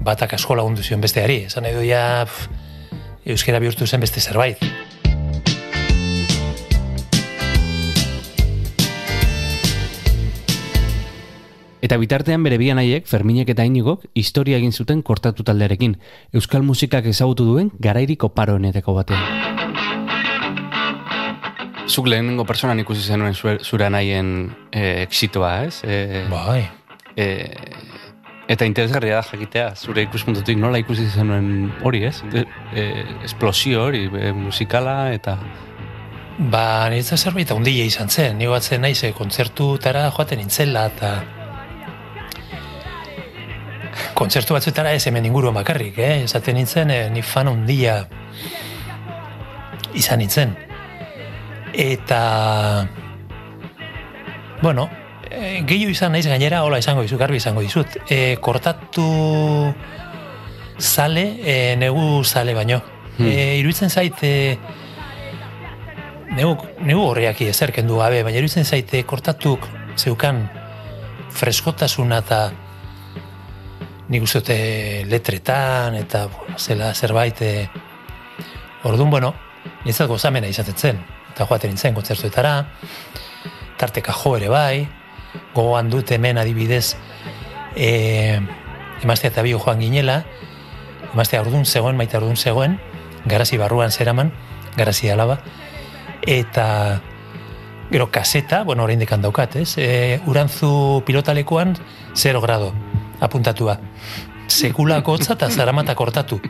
[0.00, 2.48] batak asko lagundu zion besteari, esan nahi dut, ja, pf,
[3.26, 4.58] euskera bihurtu zen beste zerbait.
[11.80, 15.96] Eta bitartean bere bian haiek, Ferminek eta Inigok, historia egin zuten kortatu taldearekin,
[16.36, 19.69] euskal musikak ezagutu duen garairiko paroenetako batean.
[21.90, 25.80] Zuk lehenengo personan ikusi zenuen zure, anaien e, exitoa, ez?
[25.82, 26.62] E, Bai,
[27.18, 27.26] e,
[28.50, 32.20] eta interesgarria da jakitea, zure ikuspuntutik nola ikusi zenuen hori, ez?
[32.30, 32.86] E, e,
[33.26, 35.36] esplosio hori, e, musikala, eta...
[36.40, 41.10] Ba, niretzat zerbait handia izan zen, ni batzen naiz, eh, kontzertutara joaten nintzela, eta
[44.16, 46.22] kontzertu batzuetara ez hemen inguruan bakarrik, eh?
[46.24, 48.00] esaten nintzen, eh, ni fan handia
[49.92, 50.69] izan nintzen.
[51.72, 52.88] Eta,
[54.62, 54.88] bueno,
[55.30, 57.96] e, gehiago izan naiz gainera, hola izango dizut, garbi izango dizut.
[58.10, 59.72] E, kortatu
[60.78, 62.80] zale, e, negu zale baino.
[63.18, 63.26] Hmm.
[63.26, 64.58] E, iruditzen zait, e,
[66.36, 70.42] negu, negu horriak ezer kendu gabe, baina iruditzen zaite kortatuk zeukan
[71.30, 72.40] freskotasuna eta
[74.10, 74.58] nik uste
[75.06, 77.68] letretan, eta bueno, zela zerbait, e,
[78.82, 79.34] orduan, bueno,
[79.84, 81.02] nintzat gozamena izaten zen,
[81.40, 82.66] eta joaten nintzen kontzertuetara,
[83.80, 84.88] tarteka jo ere bai,
[85.54, 86.98] gogoan dut hemen adibidez,
[87.72, 88.40] e,
[89.00, 90.18] emaztea eta bio joan ginela,
[91.14, 92.76] emaztea orduan zegoen, maite orduan zegoen,
[93.24, 94.34] garazi barruan zeraman,
[94.76, 95.38] garazi alaba,
[96.28, 97.00] eta
[97.90, 99.78] gero kaseta, bueno, orain dekan daukat, ez?
[99.80, 101.72] E, urantzu pilotalekuan
[102.12, 102.74] 0 grado
[103.20, 103.78] apuntatua.
[104.50, 106.40] Sekulako hotza eta zaramata kortatu.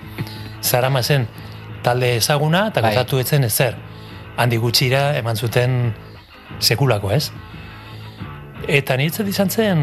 [0.63, 1.29] Zarama zen
[1.85, 2.91] talde ezaguna eta Bai.
[2.91, 3.79] kortatu etzen ezer.
[4.41, 5.93] Handi gutxira eman zuten
[6.65, 7.27] sekulako, ez?
[8.69, 9.83] Eta niretzat izan zen,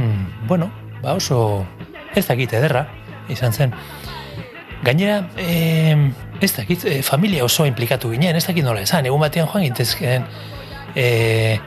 [0.49, 0.71] bueno,
[1.03, 1.65] ba oso
[2.17, 2.87] ez dakit ederra
[3.29, 3.75] izan zen.
[4.81, 5.95] Gainera, eh,
[6.41, 10.25] ez dakit, eh, familia oso implikatu ginen, ez dakit nola esan, egun batean joan gintezken
[10.95, 11.59] eh,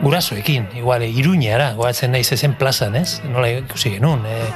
[0.00, 3.20] gurasoekin, igual, eh, iruñara, goatzen naiz ezen plazan, ez?
[3.28, 4.48] Nola ikusi genuen, eh,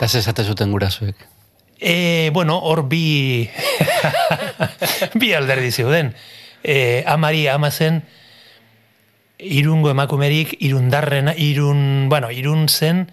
[0.00, 1.39] Eta ez esate zuten gurasoek.
[1.80, 3.48] E, bueno, hor bi
[5.20, 6.14] bi alderdi zeuden.
[6.62, 8.02] E, amari ama zen
[9.40, 13.06] irungo emakumerik irundarrena, irun, bueno, irun zen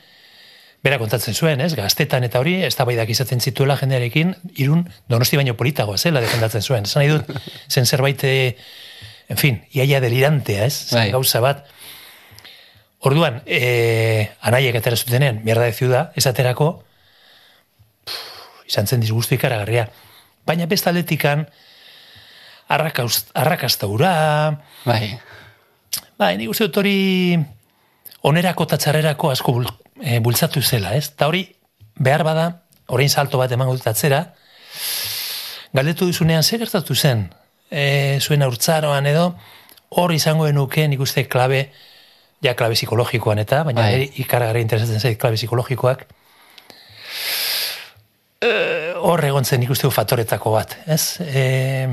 [0.84, 1.73] bera kontatzen zuen, ez?
[1.75, 2.75] Gaztetan eta hori, ez
[3.08, 6.84] izaten zituela jendearekin, irun donosti baino politagoa zela defendatzen zuen.
[6.84, 7.32] Esan nahi dut,
[7.73, 8.58] zen zerbait, eh,
[9.30, 10.89] en fin, iaia delirantea, ez?
[10.89, 11.12] Zen Bai.
[11.12, 11.65] Gauza bat.
[12.99, 16.84] Orduan, eh, anaiek atera zutenen, mierda de ciudad, esaterako,
[18.67, 19.88] izan zen disgustu ikaragarria.
[20.47, 21.45] Baina bestaletikan,
[22.69, 24.13] arrakasta ura,
[24.86, 25.17] Bai.
[26.17, 27.38] bai, nik uste dut hori
[28.27, 29.67] onerako eta txarrerako asko bul,
[30.01, 31.08] e, bultzatu zela, ez?
[31.13, 31.45] Eta hori,
[31.95, 32.47] behar bada,
[32.88, 34.23] orain salto bat emango dut atzera,
[35.73, 37.27] galdetu duzunean, zer gertatu zen?
[37.69, 39.30] E, zuen aurtzaroan edo,
[39.89, 41.69] hor izango genuke nik uste klabe,
[42.43, 44.12] ja klabe psikologikoan eta, baina Bai.
[44.23, 46.06] ikaragarri interesatzen zait klabe psikologikoak,
[48.41, 51.17] hor egon zen nik uste dut faktoretako bat, ez?
[51.21, 51.88] E,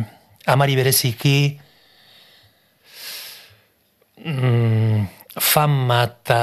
[0.46, 1.36] amari bereziki
[4.24, 5.06] mm,
[5.40, 6.42] fama eta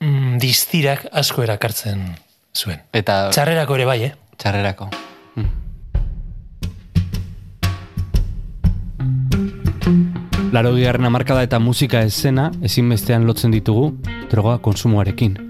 [0.00, 2.06] mm, distirak asko erakartzen
[2.56, 2.80] zuen.
[2.92, 4.14] Eta Txarrerako ere bai, eh?
[4.38, 4.90] txarrerako.
[10.48, 13.90] Laro bigarren amarkada eta musika esena ezinbestean lotzen ditugu
[14.32, 15.47] droga konsumoarekin.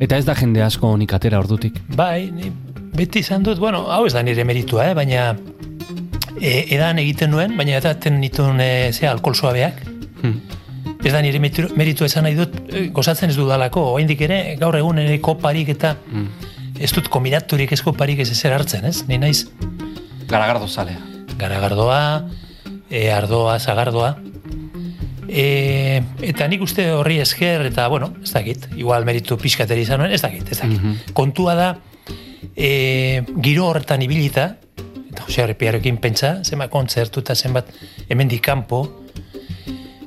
[0.00, 1.80] Eta ez da jende asko honik atera ordutik.
[1.96, 2.52] Bai, ni
[2.98, 4.94] beti izan dut, bueno, hau ez da nire meritua, eh?
[4.94, 5.36] baina
[6.40, 9.82] e, edan egiten nuen, baina edaten nituen e, ze alkohol suabeak.
[10.22, 10.40] Hmm.
[11.04, 14.74] Ez da nire meritu- meritua esan nahi dut, e, gozatzen ez dudalako, oraindik ere, gaur
[14.78, 16.28] egun ere koparik eta Hmm.
[16.78, 19.04] ez dut kombinaturik ez koparik ez ezer hartzen, ez?
[19.08, 19.46] Ni naiz
[20.28, 20.98] Garagardo zalea.
[21.38, 22.24] garagardoa,
[22.90, 24.16] e, ardoa, zagardoa.
[25.28, 30.22] E, eta nik uste horri esker, eta, bueno, ez dakit, igual meritu pixkateri izan ez
[30.22, 31.12] dakit, ez dakit.
[31.12, 31.68] Kontua da,
[32.56, 34.46] e, giro horretan ibilita,
[35.10, 37.68] eta Jose Arrepiarekin pentsa, zenbat kontzertu eta zenbat
[38.08, 38.82] hemendik kanpo,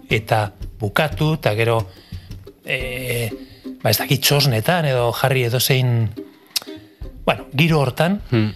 [0.09, 1.77] eta bukatu, eta gero,
[2.65, 3.29] e,
[3.81, 6.09] ba ez dakit txosnetan, edo jarri edo zein,
[7.25, 8.49] bueno, giro hortan, Hmm.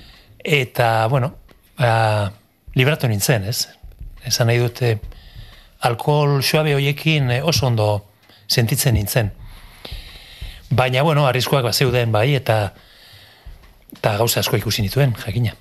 [0.44, 1.36] eta, bueno,
[1.78, 2.32] ba,
[2.74, 3.68] libratu nintzen, ez?
[4.26, 5.00] Esan nahi dute,
[5.86, 8.06] alkohol suabe hoiekin eh, oso ondo
[8.48, 9.32] sentitzen nintzen.
[10.70, 12.74] Baina, bueno, arriskuak bat zeuden bai, eta
[13.96, 15.54] eta gauza asko ikusi nituen, jakina.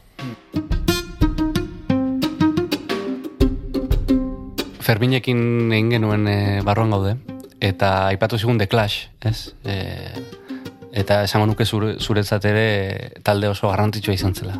[4.85, 7.15] Ferminekin egin genuen e, barruan gaude,
[7.61, 9.53] eta aipatu zigun The Clash, ez?
[9.65, 9.77] E,
[10.93, 12.67] eta esango nuke zure, zuretzat ere
[13.25, 14.59] talde oso garrantzitsua izan zela.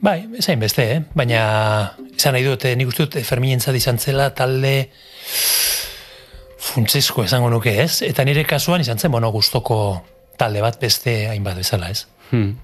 [0.00, 1.02] Bai, ezain beste, eh?
[1.16, 4.88] baina esan nahi dut, eh, nik uste dut Ferminentzat izan zela talde
[6.66, 8.02] funtsesko esango nuke, ez?
[8.02, 9.78] Eta nire kasuan izan zen, bueno, gustoko
[10.36, 12.06] talde bat beste hainbat bezala, ez?
[12.30, 12.56] Hmm.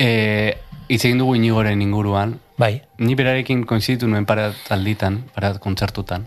[0.00, 0.56] E,
[0.88, 6.26] hitz egin dugu inigoren inguruan, Bai, Ni berarekin koinziditu nuen parat alditan, parat kontzertutan.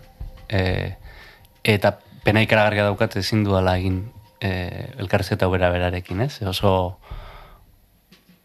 [0.50, 0.62] E,
[1.62, 1.92] eta
[2.24, 4.00] pena ikaragarria daukat ezin dudala egin
[4.42, 4.50] e,
[4.98, 6.40] elkarrizketa bera berarekin, ez?
[6.50, 6.72] Oso,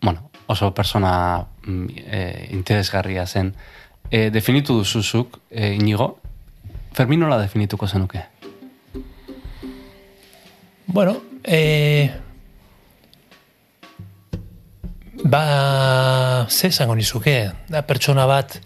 [0.06, 2.22] bueno, oso persona e,
[2.54, 3.56] interesgarria zen.
[4.12, 6.20] E, definitu duzuzuk, e, inigo,
[6.94, 8.26] Fermin nola definituko zenuke?
[10.88, 12.10] Bueno, eh,
[15.24, 18.58] ba, ze esango nizuke, da pertsona bat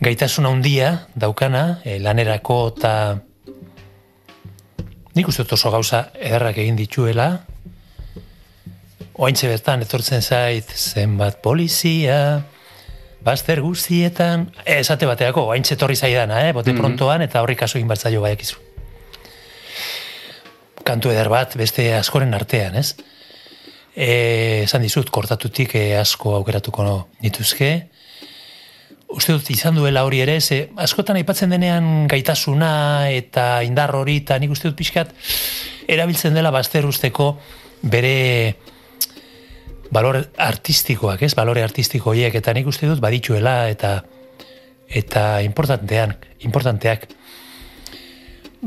[0.00, 2.92] gaitasuna handia daukana, eh, lanerako eta
[5.14, 7.28] nik uste oso gauza ederrak egin dituela,
[9.16, 12.42] oaintxe bertan etortzen zait zenbat polizia,
[13.24, 16.78] Bazter guztietan, eh, esate bateako, hain txetorri zaidana, eh, bote Mhm.
[16.80, 18.56] prontoan, eta horri kaso egin bartzaio baiakizu.
[20.84, 22.94] Kantu eder bat, beste askoren artean, ez?
[23.96, 27.88] E, esan dizut, kortatutik e, asko aukeratuko no, nituzke.
[29.08, 34.38] Uste dut izan duela hori ere, ze askotan aipatzen denean gaitasuna eta indar hori, eta
[34.38, 35.14] nik uste dut pixkat,
[35.88, 37.38] erabiltzen dela bazter usteko
[37.82, 38.56] bere
[39.96, 41.32] balore artistikoak, ez?
[41.38, 43.98] Balore artistiko horiek, eta nik uste dut badituela, eta
[44.86, 46.12] eta importantean,
[46.46, 47.08] importanteak.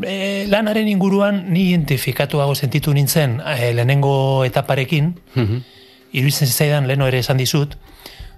[0.04, 5.62] E, lanaren inguruan ni identifikatuago sentitu nintzen e, lehenengo etaparekin, Mhm.
[6.12, 7.76] iruditzen zaidan leno ere esan dizut,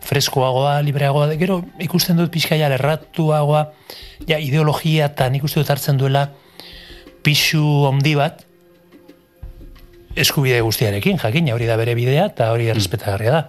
[0.01, 3.71] freskoagoa, libreagoa, gero ikusten dut pixkaia lerratuagoa,
[4.27, 6.31] ja ideologia eta nik uste dut hartzen duela
[7.23, 8.45] pixu handi bat,
[10.15, 13.41] eskubide guztiarekin, jakina hori da bere bidea eta hori errespetagarria da.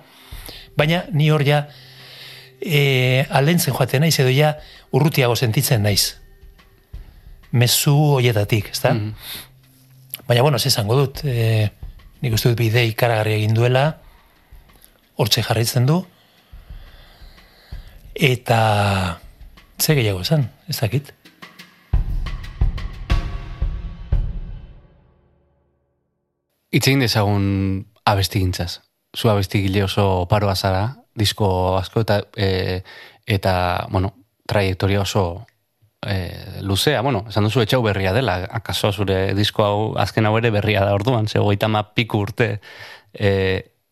[0.79, 1.66] Baina ni hor ja
[2.61, 4.55] e, aldentzen joaten naiz edo ja
[4.92, 6.16] urrutiago sentitzen naiz.
[7.53, 8.94] Mezu hoietatik, ezta?
[10.29, 11.68] Baina, bueno, ez esango dut, e,
[12.22, 13.85] nik uste dut bide ikaragarri egin duela,
[15.20, 15.98] hortxe jarraitzen du,
[18.14, 19.18] eta
[19.81, 21.12] ze gehiago esan, ez dakit.
[26.72, 27.46] Itz egin dezagun
[28.08, 28.80] abestigintzaz.
[29.12, 32.80] Zu abestigile oso paroa zara, disko asko eta e,
[33.28, 34.14] eta, bueno,
[34.48, 35.44] trajektoria oso
[36.06, 40.50] e, luzea, bueno, esan duzu etxau berria dela, akaso zure disko hau, azken hau ere
[40.50, 42.48] berria da orduan, ze hogeita ma piku urte
[43.12, 43.30] e,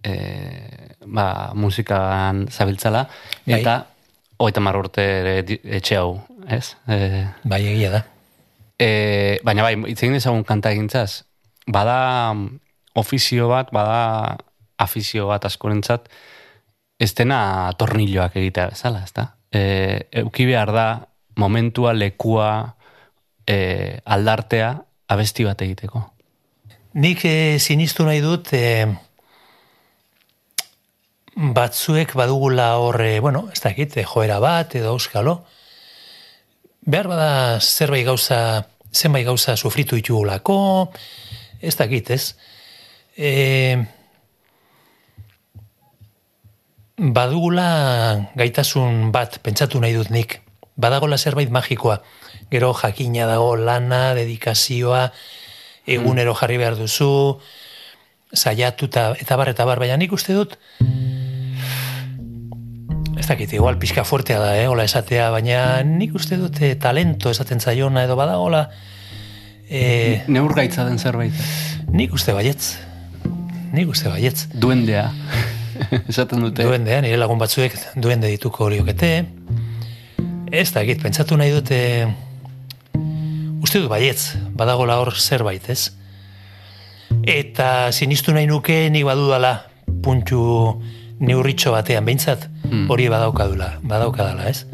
[0.03, 0.15] e,
[1.07, 3.07] ba, musikan zabiltzala,
[3.45, 3.61] Bai.
[3.61, 3.77] eta
[4.41, 5.05] hogeita mar urte
[5.61, 6.17] etxe hau,
[6.49, 6.77] ez?
[6.89, 8.03] E, Bai, egia da.
[8.81, 11.27] E, baina bai, hitz egin dezagun kanta egintzaz,
[11.69, 12.35] bada
[12.95, 14.37] ofizio bat, bada
[14.81, 16.09] afizio bat askorentzat,
[17.01, 19.27] ez dena tornilloak egitea bezala, ezta?
[19.53, 19.63] E,
[20.23, 20.87] euki behar da
[21.41, 22.51] momentua, lekua,
[23.47, 24.75] e, aldartea,
[25.11, 26.03] abesti bat egiteko.
[27.01, 28.65] Nik e, sinistu nahi dut e,
[31.37, 35.41] batzuek badugula horre, bueno, ez dakit, e, joera bat edo euskalo,
[36.85, 40.61] behar bada zerbait gauza, zenbait gauza sufritu ditugulako,
[41.61, 42.35] ez dakit, ez?
[43.21, 43.77] E,
[46.97, 50.41] badugula gaitasun bat pentsatu nahi dut nik.
[50.81, 52.01] Badagola zerbait magikoa.
[52.51, 55.11] Gero jakina dago lana, dedikazioa,
[55.85, 57.13] egunero jarri behar duzu,
[58.33, 60.57] saiatu eta, eta bar, eta bar, baina nik uste dut
[63.21, 67.31] ez dakit, igual pixka fuertea da, eh, hola esatea, baina nik uste dut eh, talento
[67.31, 68.69] esaten zaiona edo badagola
[69.69, 71.35] eh, Neurgaitza den zerbait.
[71.93, 72.90] nik uste baietz.
[73.71, 74.49] Nik uste baietz.
[74.55, 75.11] Duendea.
[76.11, 76.65] Esaten dute.
[76.67, 79.13] Duendea, nire lagun batzuek duende dituko horiokete.
[80.51, 81.79] Ez da, egit, pentsatu nahi dute
[83.63, 85.93] uste dut baietz, badagola hor zerbait, ez?
[87.23, 89.53] Eta sinistu nahi nuke nik badudala
[90.03, 90.41] puntu
[91.21, 92.49] neurritxo batean, behintzat
[92.91, 94.65] hori badaukadula, badaukadala, ez?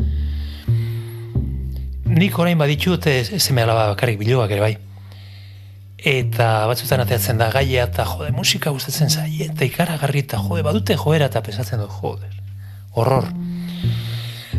[2.06, 4.74] Nik orain baditut ez, ez alaba bakarrik biloak ere bai.
[5.96, 10.96] Eta batzutan ateatzen da gaia eta jode, musika gustatzen zaie eta ikaragarri eta jode, badute
[11.00, 12.35] joera eta pesatzen dut, joder,
[12.92, 13.30] horror.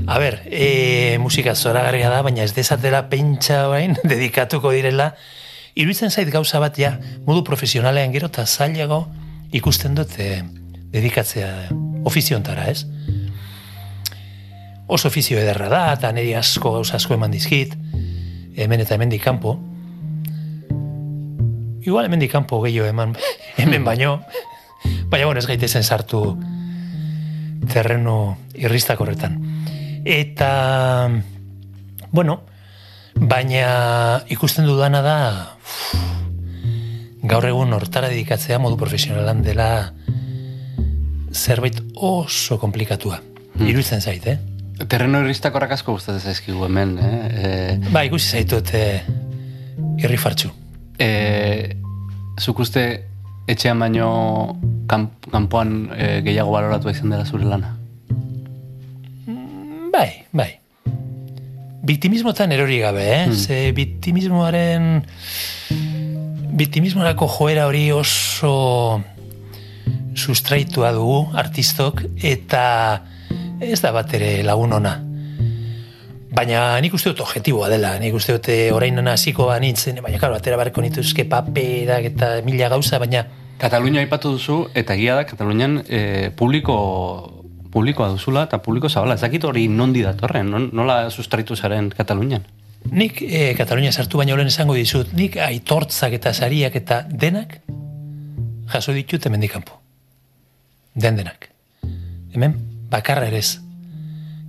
[0.07, 5.11] A ber, e, musika zoragarria da, baina ez dezatela pentsa bain, dedikatuko direla,
[5.75, 6.95] iruditzen zait gauza bat ja,
[7.27, 9.03] modu profesionalean gero eta zailago
[9.53, 10.41] ikusten dut e,
[10.95, 11.51] dedikatzea
[12.07, 12.87] ofiziontara, ez?
[14.87, 17.75] Oso ofizio ederra da, eta niri asko gauza asko eman dizkit,
[18.57, 19.57] hemen eta hemendik kanpo.
[21.87, 23.15] Igual hemendik kanpo gehiago eman,
[23.55, 24.19] hemen baino.
[25.07, 26.35] Baina, bueno, ez gaitezen sartu
[27.71, 29.37] terreno irristak horretan.
[30.03, 30.49] Eta,
[32.11, 32.41] bueno,
[33.15, 35.17] baina ikusten dudana da,
[35.55, 35.95] uf,
[37.23, 39.71] gaur egun hortara dedikatzea modu profesionalan dela
[41.31, 43.21] zerbait oso komplikatua.
[43.63, 44.37] Iruditzen zait, eh?
[44.91, 47.17] Terreno irristakorrak asko gustatzen zaizkigu hemen, eh?
[47.31, 49.03] E, Ba, ikusi zaitut eh,
[50.03, 50.19] irri.
[50.99, 51.75] E,
[52.39, 52.85] zuk uste
[53.47, 54.09] etxean baino
[54.89, 57.73] kan, kanpoan e, gehiago baloratu izan dela zure lana?
[59.93, 60.51] Bai, bai.
[61.87, 63.25] Biktimismotan erori gabe, eh?
[63.25, 63.33] Hmm.
[63.33, 65.03] Ze biktimismoaren
[66.57, 69.01] biktimismorako joera hori oso
[70.17, 72.63] sustraitua dugu artistok eta
[73.61, 75.06] ez da bat ere lagun ona.
[76.37, 80.35] Baina nik uste dut objetiboa dela, nik uste dut eh, orain hasiko nintzen, baina karo,
[80.37, 83.25] atera barko nituzke paperak eta mila gauza, baina
[83.57, 86.75] Katalunia aipatu duzu, eta egia da, Katalunian e, publiko
[87.73, 89.15] publikoa duzula eta publiko zabala.
[89.17, 92.45] Ez dakit hori nondi datorren, non- nola sustraitu zaren Katalunian?
[92.91, 97.63] Nik e, Katalunia sartu baino lehen esango dizut, nik aitortzak eta sariak eta denak
[98.69, 99.81] jaso ditut hemendik kanpo.
[100.93, 101.49] Den denak.
[102.33, 102.61] Hemen
[102.93, 103.66] bakarra ere ez.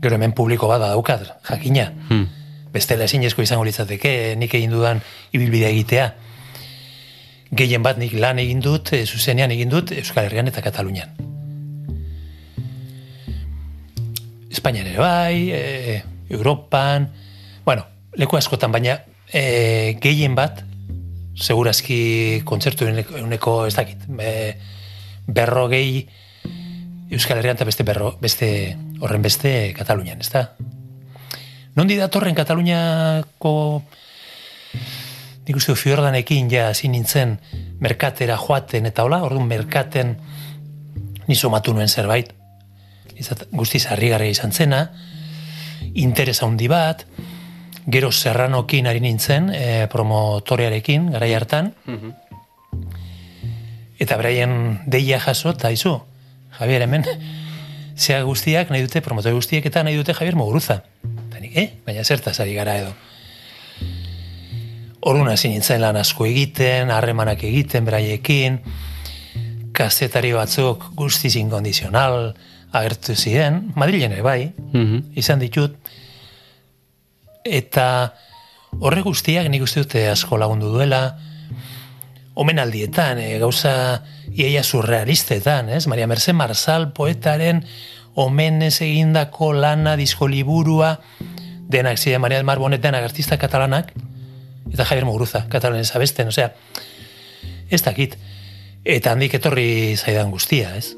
[0.01, 1.91] Gero hemen publiko bada daukat, jakina.
[2.09, 2.29] Hmm.
[2.73, 5.01] Bestela ezinezko izango litzateke nik egin dudan
[5.35, 6.09] ibilbidea egitea.
[7.59, 11.17] Gehien bat nik lan egin dut, e, zuzenean egin dut Euskal Herrian eta Katalunian.
[14.53, 17.09] Espainian ere bai, e, Europan,
[17.65, 17.87] bueno,
[18.21, 18.99] leku askotan, baina
[19.33, 20.63] e, gehien bat,
[21.39, 22.87] segurazki kontzertu
[23.23, 24.59] uneko ez dakit, e,
[25.27, 26.07] berrogei
[27.11, 30.45] Euskal Herrian eta beste, berro, beste horren beste Katalunian, ez da?
[31.79, 33.55] Nondi datorren Kataluniako
[35.49, 37.39] nik uste fiordanekin ja hasi nintzen
[37.81, 40.17] merkatera joaten eta hola, orduan merkaten
[41.29, 42.35] nizo matu nuen zerbait.
[43.19, 44.83] Izat, guztiz harrigarria izan zena,
[45.95, 47.07] interes handi bat,
[47.89, 51.73] gero serranokin ari nintzen, e, promotorearekin, garai hartan,
[53.99, 55.97] eta beraien deia jaso, eta izu,
[56.59, 57.07] Javier, hemen,
[57.99, 60.83] zea guztiak nahi dute, promotore guztiek eta nahi dute Javier Muguruza.
[61.29, 61.69] Eta nik, eh?
[61.87, 62.93] Baina zertaz ari gara edo.
[65.01, 68.59] Orduan hasi nintzen lan asko egiten, harremanak egiten beraiekin,
[69.73, 72.33] kazetari batzuk guztiz inkondizional
[72.73, 75.13] agertu ziren, Madrilen ere bai, Mhm.
[75.17, 75.77] izan ditut,
[77.45, 78.15] eta
[78.81, 81.19] horre guztiak nik uste dute asko lagundu duela,
[82.35, 84.03] omenaldietan, e, gauza
[84.39, 85.87] iaia surrealistetan, ez?
[85.91, 87.65] Maria Merce Marsal poetaren
[88.15, 90.99] omenez egindako lana, disko liburua,
[91.69, 93.93] denak ziren Maria del Mar Bonet denak artista katalanak,
[94.71, 96.53] eta Javier Muguruza, katalanez abesten, osea,
[97.71, 98.17] ez dakit.
[98.89, 100.95] Eta handik etorri zaidan guztia, ez?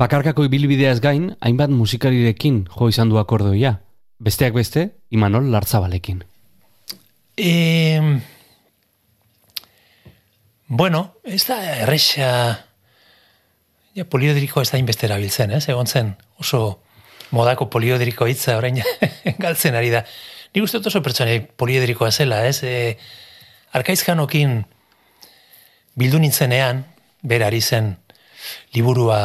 [0.00, 3.80] Bakarkako ibilbideaz gain, hainbat musikarirekin jo izan du akordoia.
[4.20, 6.22] Besteak beste, Imanol Lartzabalekin.
[7.40, 8.20] E,
[10.68, 12.26] bueno, ez da erresa
[13.96, 15.62] ja, poliodriko ez da inbeste erabiltzen, ez?
[15.72, 16.82] Egon zen oso
[17.32, 18.82] modako poliodriko hitza orain
[19.46, 20.04] galtzen ari da.
[20.52, 22.60] Nik uste oso pertsona poliodrikoa zela, ez?
[22.60, 22.98] E,
[23.72, 24.60] Arkaizkanokin
[25.96, 26.84] bildu nintzenean,
[27.24, 27.94] bera ari zen
[28.76, 29.20] liburua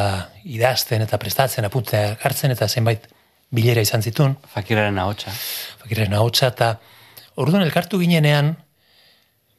[0.47, 3.11] idazten eta prestatzen, apuntea hartzen eta zenbait
[3.51, 4.39] bilera izan zitun.
[4.55, 5.35] Fakiraren ahotsa.
[5.83, 6.77] Fakiraren ahotsa eta
[7.35, 8.55] orduan elkartu ginenean,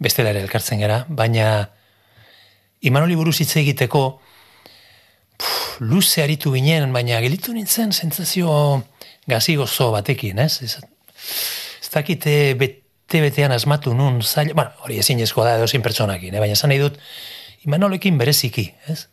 [0.03, 1.71] bestela ere elkartzen gara, baina
[2.87, 4.03] Imanoli buruz hitz egiteko
[5.41, 8.51] pff, luze aritu ginen, baina gelitu nintzen sentsazio
[9.27, 10.61] gazi gozo batekin, ez?
[10.63, 10.77] Ez,
[11.81, 16.41] ez dakite bete betean asmatu nun zaila, bueno, hori ezin da edozein pertsonakin, eh?
[16.41, 17.01] baina esan nahi dut
[17.67, 19.09] Imanolekin bereziki, ez?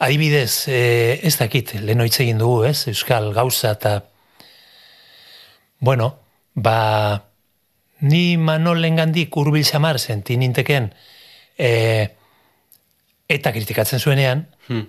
[0.00, 2.86] Adibidez, eh, ez dakit, lehen hitz egin dugu, ez?
[2.88, 3.98] Euskal gauza eta
[5.84, 6.23] bueno,
[6.54, 7.24] ba,
[8.00, 10.90] ni Manolen gandik urbil xamar senti ninteken
[11.58, 11.70] e,
[13.28, 14.86] eta kritikatzen zuenean, Hmm.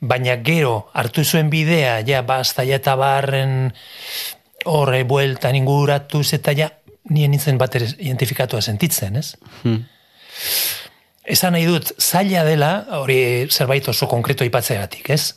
[0.00, 3.72] baina gero hartu zuen bidea, ja, basta ja eta barren
[4.64, 6.68] horre bueltan inguratuz eta ja,
[7.08, 9.36] nien nintzen bat identifikatua sentitzen, ez?
[9.62, 9.84] Hmm.
[11.24, 12.70] Esan nahi dut, zaila dela,
[13.00, 15.36] hori zerbait oso konkreto ipatzeagatik, ez?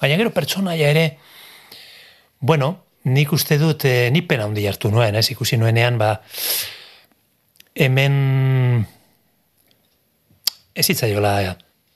[0.00, 1.18] Baina gero pertsonaia ere,
[2.40, 5.26] bueno, nik uste dut, e, ni pena handi hartu nuen, ez?
[5.32, 6.14] Ikusi nuenean, ba,
[7.78, 8.18] hemen
[10.78, 11.32] ez hitzaiola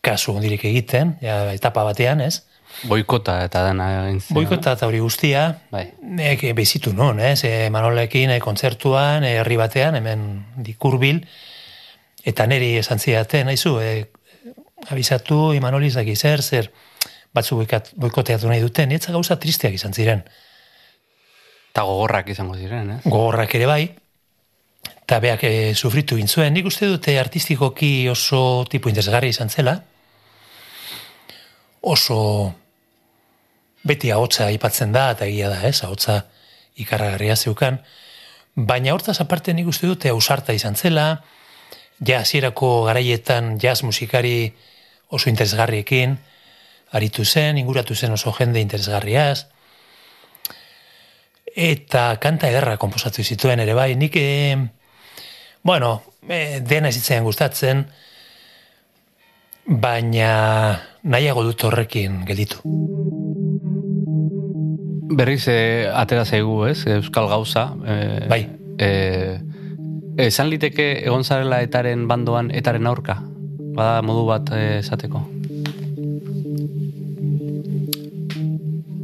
[0.02, 2.42] kasu hondirik egiten, ja, etapa batean, ez?
[2.88, 4.20] Boikota eta dana egin.
[4.34, 5.84] Boikota eta hori guztia, Bai.
[6.18, 7.44] nek bezitu non, ez?
[7.46, 10.24] E, Manolekin e, kontzertuan, e, herri batean, hemen
[10.66, 11.22] dikurbil,
[12.24, 13.92] eta neri esan zidaten, naizu, e,
[14.90, 16.72] abizatu, Imanoli zaki zer, zer,
[17.34, 20.24] batzu boikoteatu nahi duten, etza gauza tristeak izan ziren.
[21.72, 23.00] Eta gogorrak izango ziren, ez?
[23.06, 23.82] Gogorrak ere bai,
[25.02, 26.52] eta beak e, sufritu egin zuen.
[26.52, 29.78] Nik uste dute artistikoki oso tipo interesgarri izan zela,
[31.80, 32.18] oso
[33.88, 36.22] beti ahotsa aipatzen da, eta egia da, ez, ahotsa
[36.82, 37.80] ikarragarria zeukan,
[38.54, 41.06] baina hortaz aparte nik uste dute ausarta izan zela,
[42.04, 44.52] ja hasierako garaietan jazz musikari
[45.08, 46.18] oso interesgarriekin,
[46.92, 49.46] aritu zen, inguratu zen oso jende interesgarriaz,
[51.56, 54.56] eta kanta ederra komposatu zituen ere bai, nik, e,
[55.62, 57.86] bueno, e, dena zitzaidan gustatzen,
[59.66, 62.62] baina nahiago dut horrekin gelditu.
[65.12, 66.86] Berriz, eh, atera zaigu, ez?
[66.86, 67.74] Euskal gauza.
[67.86, 68.48] Eh, Bai.
[68.78, 69.40] Eh,
[70.16, 73.14] Esan liteke egon zarela etaren bandoan etaren aurka?
[73.72, 75.22] Bada modu bat esateko.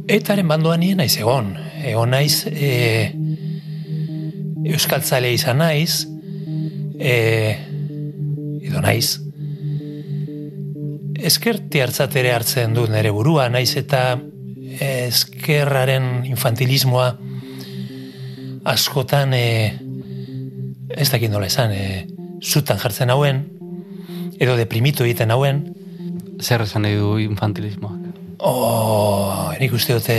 [0.07, 1.55] Etaren bandoan nien naiz egon.
[1.79, 3.11] Egon naiz, e,
[4.67, 6.03] euskaltzale izan naiz,
[6.99, 7.13] e,
[8.67, 9.19] edo naiz,
[11.29, 14.19] eskerti hartzat ere hartzen dut nere burua, naiz eta
[14.79, 17.09] eskerraren infantilismoa
[18.69, 19.45] askotan e,
[20.89, 22.05] ez dakit nola esan, e,
[22.43, 23.45] zutan jartzen hauen,
[24.39, 25.67] edo deprimitu egiten hauen,
[26.39, 28.05] Zer esan nahi du infantilismoak?
[28.47, 30.15] Oh, nik uste dute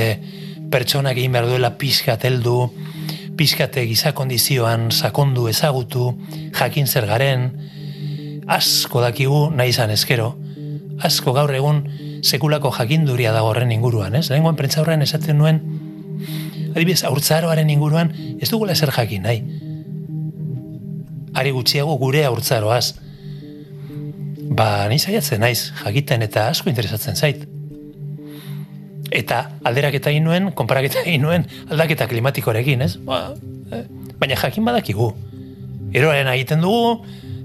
[0.71, 2.71] pertsonak egin behar duela pixkat heldu,
[3.37, 6.13] pixkate giza kondizioan sakondu ezagutu,
[6.57, 7.51] jakin zer garen,
[8.51, 10.35] asko dakigu nahi izan eskero,
[11.01, 11.85] asko gaur egun
[12.23, 14.29] sekulako jakinduria dago horren inguruan, ez?
[14.31, 15.63] Lehengoan prentza horren esaten nuen,
[16.75, 19.41] adibidez, aurtzaroaren inguruan, ez dugula zer jakin, nahi.
[21.41, 22.99] Ari gutxiago gure aurtzaroaz.
[24.51, 27.50] Ba, nahi saiatzen naiz, jakiten eta asko interesatzen zait.
[29.11, 32.95] Eta alderaketa egin nuen, konparaketa egin nuen aldaketa klimatikorekin, ez?
[33.07, 33.35] Ba,
[33.75, 33.85] eh,
[34.21, 35.11] baina jakin badakigu.
[35.93, 37.01] Eroaren egiten dugu,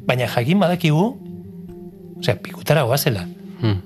[0.06, 1.06] baina jakin badakigu,
[2.20, 3.26] osea, pikutara goazela.
[3.62, 3.82] Hmm.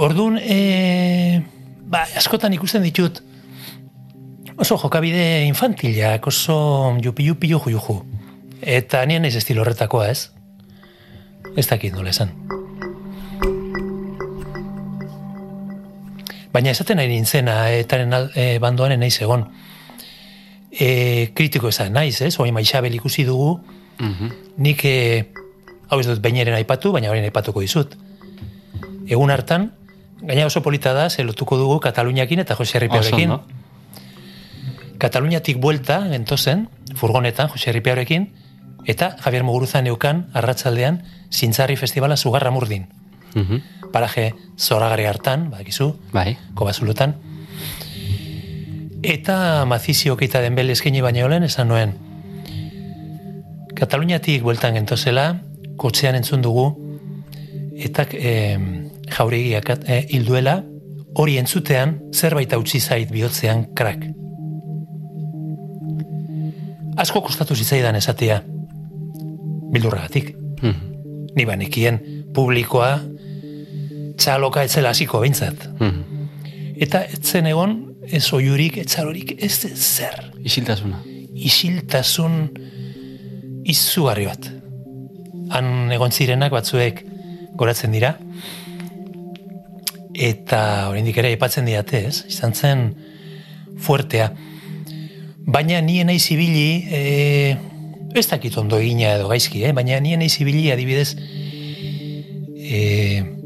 [0.00, 1.42] Orduan, e,
[1.90, 3.22] ba, askotan ikusten ditut,
[4.60, 8.00] oso jokabide infantilak, oso jupi jupi juju juju.
[8.60, 10.30] Eta nien ez estilo horretakoa, ez?
[11.56, 12.34] Ez dakit nola esan.
[16.52, 19.48] Baina esaten nahi nintzena, etaren al- e, bandoan naiz egon.
[20.70, 22.38] E, kritiko esan naiz, ez?
[22.40, 23.60] Oain maixabel ikusi dugu,
[23.98, 24.30] Mhm.
[24.56, 25.32] nik e,
[25.88, 27.96] hau ez dut baineren aipatu, baina orain aipatuko dizut.
[29.06, 29.72] Egun hartan,
[30.22, 33.28] gaina oso polita da, ze lotuko dugu Kataluniakin eta Jose Herripearekin.
[33.28, 33.42] no?
[34.98, 38.32] Kataluniatik buelta, gentozen, furgonetan, Jose Herripearekin,
[38.86, 42.88] eta Javier Muguruza neukan, arratsaldean Zintzarri Festivala Zugarra Murdin.
[43.34, 43.62] Mhm.
[43.92, 46.36] Paraje zoragarri hartan, badakizu, Bai.
[46.54, 47.16] kobazulutan.
[49.02, 51.94] Eta mazizio keita den bel eskaini baino lehen esan nuen.
[53.74, 55.40] Kataluniatik bueltan gentozela,
[55.80, 56.66] kotxean entzun dugu,
[57.80, 58.58] eta e,
[59.08, 60.60] jauregiak e, hilduela,
[61.16, 64.04] hori entzutean zerbait utzi zait bihotzean krak.
[67.00, 68.42] Asko kostatu zitzaidan esatea,
[69.72, 70.34] bildurragatik.
[70.60, 70.88] Mhm.
[71.36, 72.00] Ni banekien
[72.34, 72.98] publikoa
[74.20, 75.66] txaloka etzela hasiko behintzat.
[75.78, 76.26] Mhm.
[76.80, 77.76] Eta etzen egon,
[78.08, 80.30] ez oiurik, etxalorik, ez zer.
[80.44, 81.02] Isiltasuna.
[81.50, 82.38] Isiltasun
[83.68, 84.48] izugarri bat.
[85.56, 87.02] Han egon zirenak batzuek
[87.60, 88.14] goratzen dira.
[90.14, 90.60] Eta
[90.90, 92.24] oraindik ere aipatzen diate, ez?
[92.32, 92.86] Izan zen
[93.80, 94.30] fuertea.
[95.50, 97.02] Baina nien nahi zibili, e,
[98.14, 99.72] ez dakit ondo egina edo gaizki, eh?
[99.76, 101.14] baina nien nahi zibili adibidez
[102.56, 103.39] e,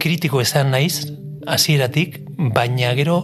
[0.00, 1.06] kritiko esan naiz,
[1.46, 2.20] hasieratik,
[2.54, 3.22] baina gero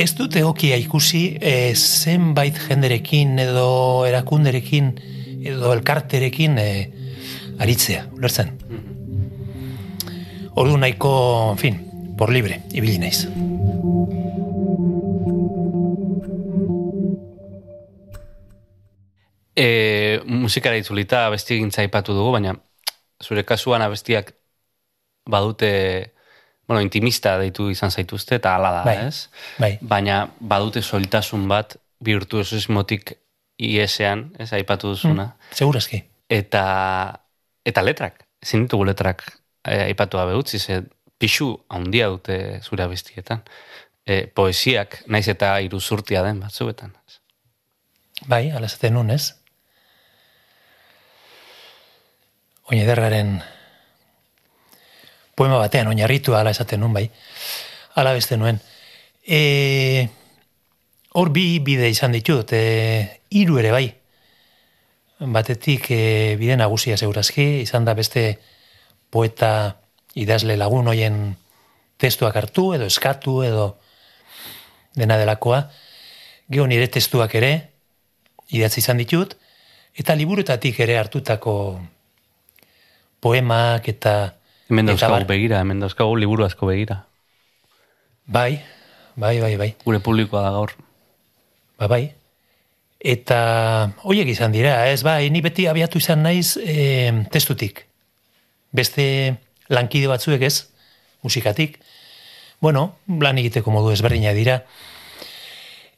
[0.00, 4.92] ez dut egokia ikusi e, zenbait jenderekin edo erakunderekin
[5.50, 6.70] edo elkarterekin e,
[7.60, 8.54] aritzea, ulertzen.
[10.60, 11.12] Ordu nahiko,
[11.52, 11.78] en fin,
[12.18, 13.24] por libre, ibili naiz.
[19.56, 22.56] E, musikara itzulita abesti egintza aipatu dugu, baina
[23.20, 24.32] zure kasuan abestiak
[25.28, 26.12] badute,
[26.68, 28.96] bueno, intimista deitu izan zaituzte, eta hala da, Bai.
[29.08, 29.28] ez?
[29.58, 33.12] Bai, Baina badute soltasun bat virtuosismotik
[33.60, 35.34] iesean, ez aipatu duzuna.
[35.52, 36.04] segurazki.
[36.30, 36.64] Eta,
[37.66, 39.24] eta letrak, ezin ditugu letrak
[39.64, 40.82] e, aipatu gabe utzi, ze
[41.18, 43.42] pixu handia dute zure abestietan.
[44.06, 46.94] E, poesiak, naiz eta iruzurtia den batzuetan.
[48.28, 49.34] Bai, ala esaten nun, ez?
[52.70, 53.40] Oinederraren
[55.40, 57.06] poema batean, oinarritu ala esaten nun, bai.
[57.96, 58.58] Ala beste nuen.
[59.24, 60.08] E,
[61.16, 63.86] hor bi bide izan ditut, e, hiru ere bai.
[65.32, 66.02] Batetik e,
[66.36, 68.24] bide nagusia segurazki, izan da beste
[69.08, 69.52] poeta
[70.20, 71.16] idazle lagun hoien
[71.96, 73.64] testuak hartu, edo eskatu, edo
[75.00, 75.62] dena delakoa.
[76.52, 77.54] Geo nire testuak ere,
[78.52, 79.38] idatzi izan ditut,
[79.96, 81.54] eta liburutatik ere hartutako
[83.24, 84.14] poemak eta
[84.70, 87.02] Hemen dauzkagu begira, hemen dauzkagu liburu asko begira.
[88.30, 88.62] Bai,
[89.18, 90.76] bai, bai, bai, Gure publikoa da gaur.
[91.78, 92.12] ba, bai.
[93.00, 97.86] Eta hoiek izan dira, ez bai, ni beti abiatu izan naiz e, testutik.
[98.70, 100.68] Beste lankide batzuek ez,
[101.22, 101.80] musikatik.
[102.60, 104.60] Bueno, lan egiteko modu ezberdina dira.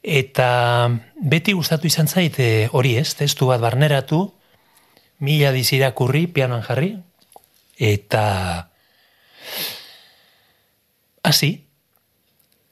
[0.01, 0.89] Eta
[1.21, 4.25] beti gustatu izan zait eh, hori ez, testu bat barneratu,
[5.19, 6.95] mila dizirakurri, pianoan jarri,
[7.83, 8.69] eta
[11.23, 11.65] hasi,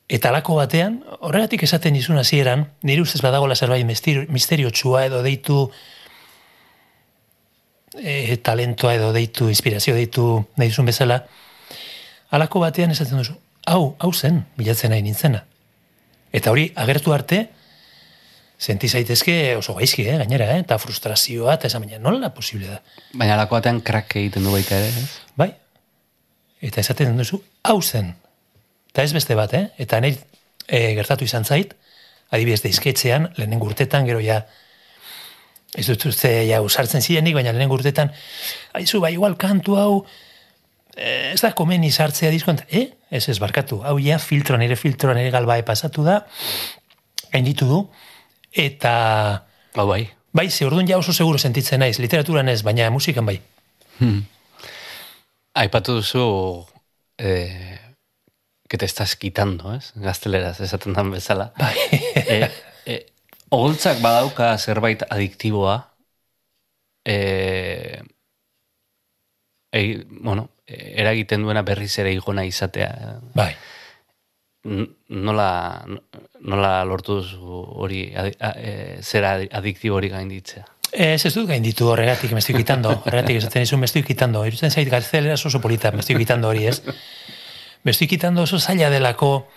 [0.08, 5.66] eta alako batean, horregatik esaten izun hasieran, nire ustez badagoela zerbait misterio, misteriotsua edo deitu
[8.00, 11.26] e, talentoa edo deitu, inspirazio deitu duzun bezala,
[12.32, 13.36] alako batean esaten duzu,
[13.68, 15.46] hau, hau zen, bilatzen nahi nintzena.
[16.32, 17.50] Eta hori, agertu arte,
[18.62, 22.82] senti zaitezke oso gaizki, eh, gainera, eh, eta frustrazioa, eta esan baina, nola posible da?
[23.18, 25.08] Baina alako batean krak egiten du baita ere, ez?
[25.36, 25.50] Bai?
[26.62, 28.14] Eta esaten duzu, hau zen.
[28.92, 29.64] Eta ez beste bat, eh?
[29.82, 30.14] Eta nahi
[30.68, 31.74] e, gertatu izan zait,
[32.30, 34.44] adibidez deizketzean, lehenengo urtetan, gero ja,
[35.74, 38.14] ez dut uste ja usartzen zirenik, baina lehenengo urtetan,
[38.78, 40.06] aizu, bai, igual kantu hau,
[40.96, 42.92] eh, ez da komeni sartzea diskoan, eh?
[43.10, 46.22] Ez ez barkatu, hau ja filtro, nire filtro, nire galbae pasatu da,
[47.34, 47.84] gainditu du,
[48.52, 49.46] eta
[49.76, 50.10] Hau bai.
[50.34, 53.40] bai, ze orduan ja oso seguro sentitzen naiz, literaturan ez, baina musikan bai.
[55.54, 56.66] Aipatu duzu
[57.18, 57.80] eh,
[58.68, 59.92] que te estás quitando, ez?
[59.96, 61.52] Gazteleraz, esaten dan bezala.
[61.58, 61.76] Bai.
[62.16, 62.38] e,
[62.86, 63.06] e,
[63.52, 65.76] oholtzak badauka zerbait adiktiboa,
[67.06, 68.02] e,
[69.74, 73.20] e, bueno, eragiten duena berriz ere igona izatea.
[73.36, 73.54] bai.
[74.64, 75.84] N- Nola,
[76.42, 77.20] nola lortu
[77.82, 80.66] hori, adi- a- e, zera adiktibo hori gainditzea?
[80.92, 82.90] Ez ez dut gainditu horregatik, me estoy quitando.
[83.06, 84.42] Horregatik esaten izun, me estoy quitando.
[84.46, 86.82] Irutzen zait gaztelera oso polita, me estoy quitando hori, ez?
[87.84, 89.48] Me estoy quitando oso zaila delako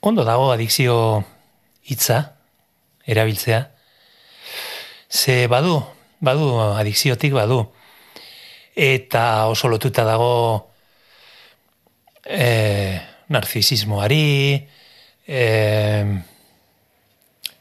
[0.00, 1.24] ondo dago adikzio
[1.86, 2.34] hitza
[3.06, 3.70] erabiltzea.
[5.08, 5.78] Ze badu,
[6.20, 7.70] badu adikziotik badu.
[8.74, 10.72] Eta oso lotuta dago
[12.24, 14.66] e, narzisismoari,
[15.26, 16.22] e,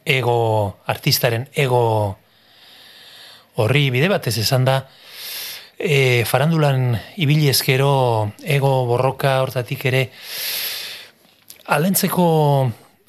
[0.05, 2.17] ego, artistaren ego
[3.55, 4.77] horri bide batez esan da,
[5.77, 10.09] e, farandulan ibili ezkero ego borroka hortatik ere
[11.65, 12.27] alentzeko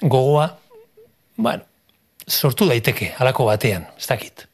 [0.00, 0.48] gogoa,
[1.36, 1.64] bueno,
[2.26, 4.46] sortu daiteke halako batean, ez dakit.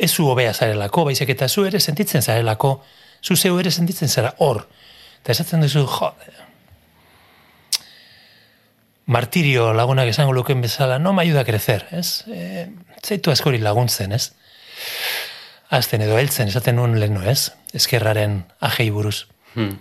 [0.00, 2.80] Ez zu hobea zarelako, baizik eta zu ere sentitzen zarelako,
[3.22, 4.64] zu zeu ere sentitzen zara hor.
[5.20, 6.14] Eta esatzen duzu, jo,
[9.10, 12.24] martirio lagunak esango luken bezala, no me ayuda a crecer, ez?
[12.30, 12.70] E,
[13.02, 14.32] zaitu askori laguntzen, ez?
[15.70, 17.50] Azten edo heltzen, esaten nuen leheno, ez?
[17.74, 19.26] Eskerraren ajei buruz.
[19.56, 19.80] Hmm.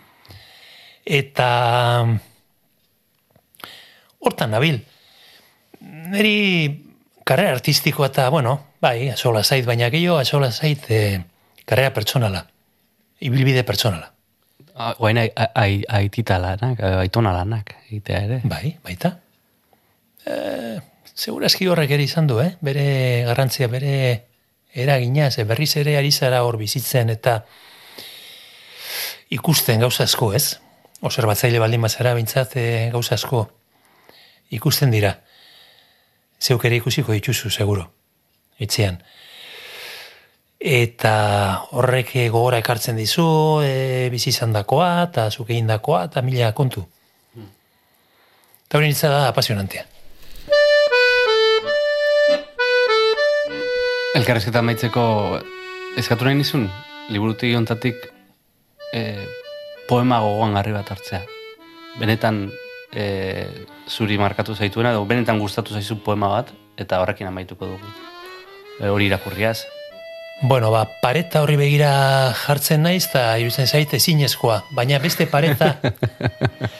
[1.05, 1.49] Eta
[4.17, 4.81] hortan nabil.
[5.79, 6.35] Neri
[7.21, 11.03] karrera artistikoa eta, bueno, bai, asola zait, baina gehiago asola zait e,
[11.69, 12.47] karrera pertsonala.
[13.21, 14.09] Ibilbide pertsonala.
[14.79, 18.37] Ah, Guain aitita lanak, aitona lanak, egitea ere.
[18.47, 19.11] Bai, baita.
[20.23, 20.35] E,
[21.11, 22.53] segurazki horrek ere izan du, eh?
[22.63, 22.85] Bere
[23.27, 23.91] garrantzia, bere
[24.71, 27.41] eragina, ze berriz ere ari zara hor bizitzen eta
[29.35, 30.61] ikusten gauza asko, ez?
[31.03, 32.65] Observatzaile baldin bazara bintzat e,
[32.95, 33.49] gauza asko
[34.55, 35.17] ikusten dira.
[36.39, 37.89] Zeuk ere ikusiko dituzu, seguro,
[38.63, 39.03] etxean.
[40.59, 46.51] Eta horrek gogora ekartzen dizu, e, bizi izan dakoa, eta zuk egin dakoa, eta mila
[46.51, 46.83] kontu.
[48.67, 49.85] Eta hori nintza da apasionantea.
[54.19, 55.39] Elkarrezketa maitzeko
[55.95, 56.67] eskatu nahi nizun,
[57.07, 57.95] liburuti ontatik
[58.91, 59.15] e,
[59.87, 61.23] poema gogoan garri bat hartzea.
[62.03, 62.49] Benetan
[62.91, 63.47] e,
[63.87, 67.97] zuri markatu zaituena, edo benetan gustatu zaizu poema bat, eta horrekin amaituko dugu.
[68.81, 69.78] E, hori irakurriaz.
[70.41, 74.61] Bueno, ba, pareta horri begira jartzen naiz, eta irutzen zait ezinezkoa.
[74.71, 75.73] Baina beste pareta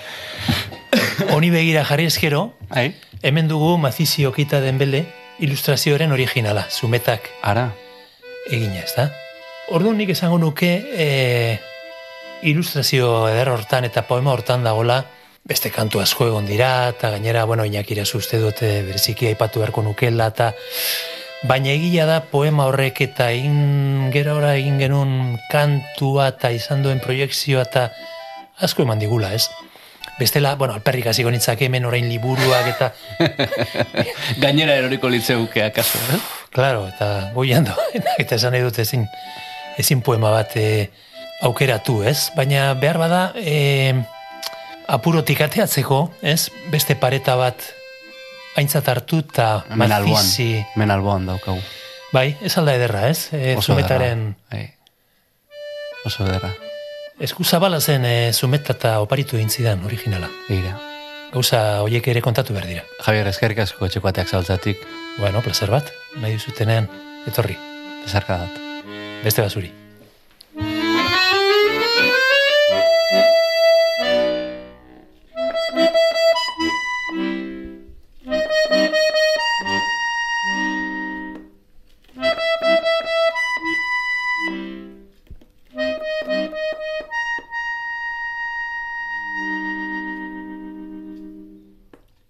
[1.33, 2.93] honi begira jarri eskero, Ai?
[3.21, 5.03] hemen dugu Mazizio Kita Denbele
[5.43, 7.69] ilustrazioaren originala, zumetak Ara,
[8.47, 9.09] egina, ez da?
[9.75, 11.59] Orduan nik esango nuke e,
[12.47, 15.03] ilustrazio eder hortan eta poema hortan dagola
[15.43, 20.27] beste kantu asko egon dira, eta gainera, bueno, inakira uste dute bereziki aipatu beharko nukela,
[20.31, 20.53] eta
[21.47, 26.99] baina egia da poema horrek eta egin gero ora egin genuen kantua eta izan duen
[26.99, 27.89] proiekzioa eta
[28.59, 29.47] asko eman digula, ez?
[30.19, 32.91] Bestela, bueno, alperrik hasiko nitzake hemen orain liburuak eta
[34.43, 36.19] gainera eroriko litzeuke akaso, eh?
[36.51, 37.75] Claro, eta goiando,
[38.21, 39.07] eta esan nahi dut ezin,
[39.79, 40.89] ezin poema bat e,
[41.47, 42.33] aukeratu, ez?
[42.35, 43.95] Baina behar bada e,
[44.91, 46.49] apurotik ateatzeko, ez?
[46.73, 47.78] Beste pareta bat
[48.59, 50.51] aintzat hartu eta mazizi...
[50.75, 51.61] hemen alboan daukagu.
[52.13, 53.29] Bai, ez alda ederra, ez?
[53.33, 54.25] E, Oso zumetaren...
[54.33, 54.65] ederra, Bai.
[56.05, 56.51] Oso ederra.
[57.19, 60.29] Eskuzabala zen e, zumeta eta oparitu egin originala.
[60.49, 60.77] Egira.
[61.33, 62.83] gauza hoiek ere kontatu behar dira.
[63.05, 64.77] Javier, eskerrik asko etxekoateak zautzatik,
[65.19, 65.91] Bueno, placer bat,
[66.21, 66.87] nahi duzutenean,
[67.27, 67.57] etorri,
[68.05, 68.59] bezarka dat.
[69.23, 69.78] beste basuri.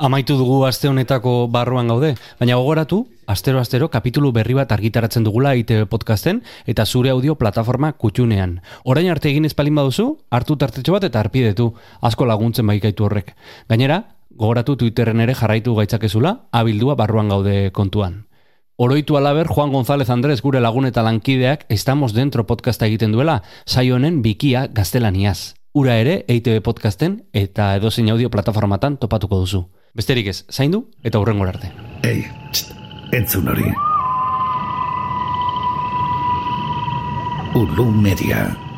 [0.09, 5.83] Amaitu dugu aste honetako barruan gaude, baina gogoratu, astero-astero kapitulu berri bat argitaratzen dugula ITV
[5.85, 8.55] podcasten eta zure audio plataforma kutxunean.
[8.89, 13.35] Orain arte egin espalin baduzu, hartu tartetxo bat eta arpidetu, asko laguntzen baikaitu horrek.
[13.69, 13.99] Gainera,
[14.33, 18.23] gogoratu Twitterren ere jarraitu gaitzakezula, abildua barruan gaude kontuan.
[18.81, 24.01] Oroitu alaber Juan González Andrés gure lagun eta lankideak Estamos Dentro podcasta egiten duela, saio
[24.01, 25.53] honen bikia gaztelaniaz.
[25.71, 29.67] Ura ere EITB podcasten eta edozein audio plataformatan topatuko duzu.
[29.97, 31.71] Besterik ez, zaindu eta hurrengo arte.
[32.05, 32.73] Ei, txt,
[33.17, 33.65] entzun hori.
[37.57, 38.68] Ulu Media.